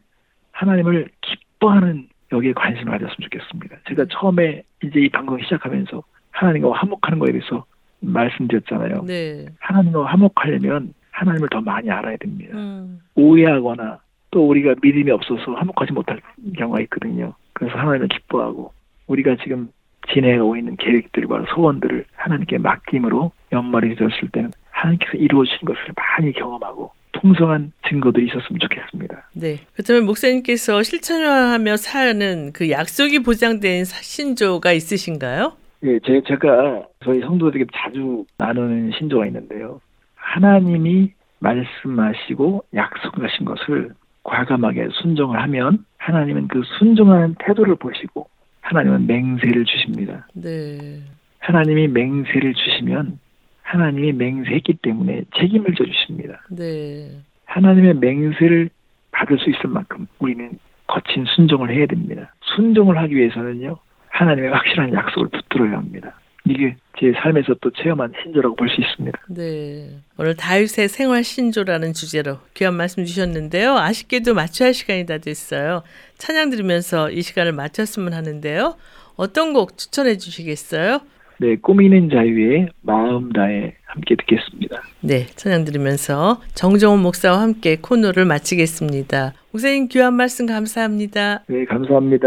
하나님을 0.52 1.08
기뻐하는 1.22 2.08
여기에 2.30 2.52
관심을 2.52 2.92
가졌으면 2.92 3.16
좋겠습니다. 3.30 3.76
제가 3.88 4.04
처음에 4.10 4.62
이제 4.84 5.00
이 5.00 5.08
방송 5.08 5.40
시작하면서 5.40 6.02
하나님과 6.32 6.72
화목하는 6.72 7.18
거에 7.18 7.32
대해서 7.32 7.64
말씀드렸잖아요. 8.00 9.04
네. 9.06 9.46
하나님과 9.60 10.04
화목하려면 10.04 10.92
하나님을 11.10 11.48
더 11.48 11.60
많이 11.62 11.90
알아야 11.90 12.16
됩니다. 12.18 12.56
음. 12.56 13.00
오해하거나 13.14 13.98
또 14.30 14.48
우리가 14.48 14.74
믿음이 14.82 15.10
없어서 15.10 15.52
화목하지 15.54 15.92
못할 15.92 16.20
경우가 16.56 16.80
있거든요. 16.82 17.34
그래서 17.52 17.76
하나님을 17.78 18.08
기뻐하고 18.08 18.72
우리가 19.06 19.36
지금 19.42 19.68
진행하고 20.12 20.56
있는 20.56 20.76
계획들과 20.76 21.44
소원들을 21.54 22.04
하나님께 22.16 22.58
맡김으로 22.58 23.32
연말이 23.52 23.94
되었을 23.96 24.28
때는 24.32 24.50
하나님께서 24.70 25.12
이루어주신 25.18 25.60
것을 25.66 25.80
많이 25.96 26.32
경험하고 26.32 26.92
풍성한 27.20 27.72
증거들이 27.88 28.26
있었으면 28.26 28.60
좋겠습니다. 28.60 29.28
네. 29.34 29.58
그렇다면 29.74 30.06
목사님께서 30.06 30.82
실천하며 30.82 31.76
사는 31.76 32.52
그 32.52 32.70
약속이 32.70 33.20
보장된 33.22 33.84
사- 33.84 34.00
신조가 34.02 34.72
있으신가요? 34.72 35.52
예, 35.84 35.98
제, 36.04 36.20
제가 36.26 36.84
저희 37.04 37.20
성도들에게 37.20 37.66
자주 37.74 38.24
나누는 38.38 38.92
신조가 38.98 39.26
있는데요. 39.26 39.80
하나님이 40.14 41.12
말씀하시고 41.40 42.64
약속하신 42.74 43.44
것을 43.46 43.90
과감하게 44.24 44.88
순종을 45.00 45.40
하면 45.42 45.84
하나님은 45.98 46.48
그 46.48 46.62
순종하는 46.78 47.36
태도를 47.38 47.76
보시고 47.76 48.28
하나님은 48.60 49.06
맹세를 49.06 49.64
주십니다. 49.64 50.26
네. 50.34 51.00
하나님이 51.38 51.88
맹세를 51.88 52.54
주시면 52.54 53.18
하나님이 53.62 54.12
맹세했기 54.12 54.78
때문에 54.82 55.24
책임을 55.36 55.74
져주십니다. 55.74 56.42
네. 56.50 57.10
하나님의 57.46 57.94
맹세를 57.94 58.70
받을 59.10 59.38
수 59.38 59.50
있을 59.50 59.68
만큼 59.68 60.06
우리는 60.18 60.58
거친 60.86 61.24
순종을 61.26 61.70
해야 61.70 61.86
됩니다. 61.86 62.34
순종을 62.40 62.96
하기 62.98 63.14
위해서는요, 63.14 63.76
하나님의 64.08 64.50
확실한 64.50 64.92
약속을 64.94 65.28
붙들어야 65.28 65.76
합니다. 65.76 66.14
이게 66.48 66.76
제 66.98 67.12
삶에서 67.22 67.54
또 67.60 67.70
체험한 67.70 68.12
신조라고 68.22 68.56
볼 68.56 68.68
수 68.68 68.80
있습니다. 68.80 69.18
네. 69.28 69.90
오늘 70.16 70.34
다윗의 70.36 70.88
생활 70.88 71.22
신조라는 71.24 71.92
주제로 71.92 72.38
귀한 72.54 72.74
말씀 72.74 73.04
주셨는데요. 73.04 73.76
아쉽게도 73.76 74.34
마쳐야 74.34 74.68
할 74.68 74.74
시간이 74.74 75.06
다 75.06 75.18
됐어요. 75.18 75.82
찬양 76.18 76.50
들으면서 76.50 77.10
이 77.10 77.22
시간을 77.22 77.52
마쳤으면 77.52 78.12
하는데요. 78.14 78.76
어떤 79.16 79.52
곡 79.52 79.76
추천해 79.78 80.16
주시겠어요? 80.16 81.00
네, 81.40 81.56
꾸미는 81.56 82.10
자유의 82.10 82.68
마음 82.82 83.32
다해 83.32 83.74
함께 83.86 84.16
듣겠습니다. 84.16 84.82
네, 85.00 85.26
찬양 85.36 85.64
들으면서 85.64 86.40
정정훈 86.54 87.00
목사와 87.00 87.40
함께 87.40 87.76
코너를 87.76 88.24
마치겠습니다. 88.24 89.34
목사님 89.52 89.88
귀한 89.88 90.14
말씀 90.14 90.46
감사합니다. 90.46 91.44
네, 91.46 91.64
감사합니다. 91.64 92.26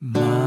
마 0.00 0.43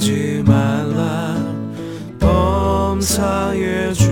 하지 0.00 0.42
말라. 0.46 1.36
범사의 2.18 3.92
주 3.92 4.09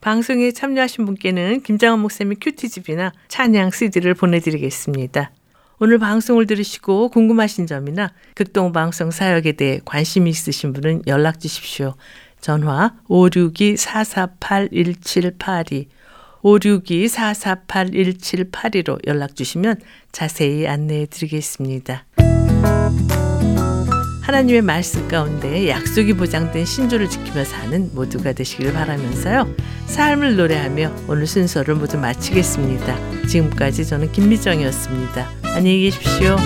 방송에 0.00 0.52
참여하신 0.52 1.04
분께는 1.04 1.62
김장원 1.62 1.98
목사님의 1.98 2.36
큐티집이나 2.40 3.12
찬양 3.26 3.72
CD를 3.72 4.14
보내드리겠습니다. 4.14 5.32
오늘 5.80 5.98
방송을 5.98 6.46
들으시고 6.46 7.08
궁금하신 7.08 7.66
점이나 7.66 8.12
극동방송 8.36 9.10
사역에 9.10 9.50
대해 9.52 9.80
관심이 9.84 10.30
있으신 10.30 10.74
분은 10.74 11.02
연락 11.08 11.40
주십시오. 11.40 11.96
전화 12.40 12.94
562-448-1782 13.08 15.86
562-448-1782로 16.44 19.04
연락 19.08 19.34
주시면 19.34 19.80
자세히 20.12 20.68
안내해 20.68 21.06
드리겠습니다. 21.06 22.04
하나님의 24.30 24.62
말씀 24.62 25.08
가운데 25.08 25.68
약속이 25.68 26.12
보장된 26.12 26.64
신조를 26.64 27.10
지키며 27.10 27.44
사는 27.44 27.90
모두가 27.92 28.32
되시길 28.32 28.72
바라면서요. 28.72 29.52
삶을 29.86 30.36
노래하며 30.36 30.92
오늘 31.08 31.26
순서를 31.26 31.74
모두 31.74 31.98
마치겠습니다. 31.98 33.26
지금까지 33.26 33.84
저는 33.84 34.12
김미정이었습니다. 34.12 35.28
안녕히 35.56 35.82
계십시오. 35.82 36.36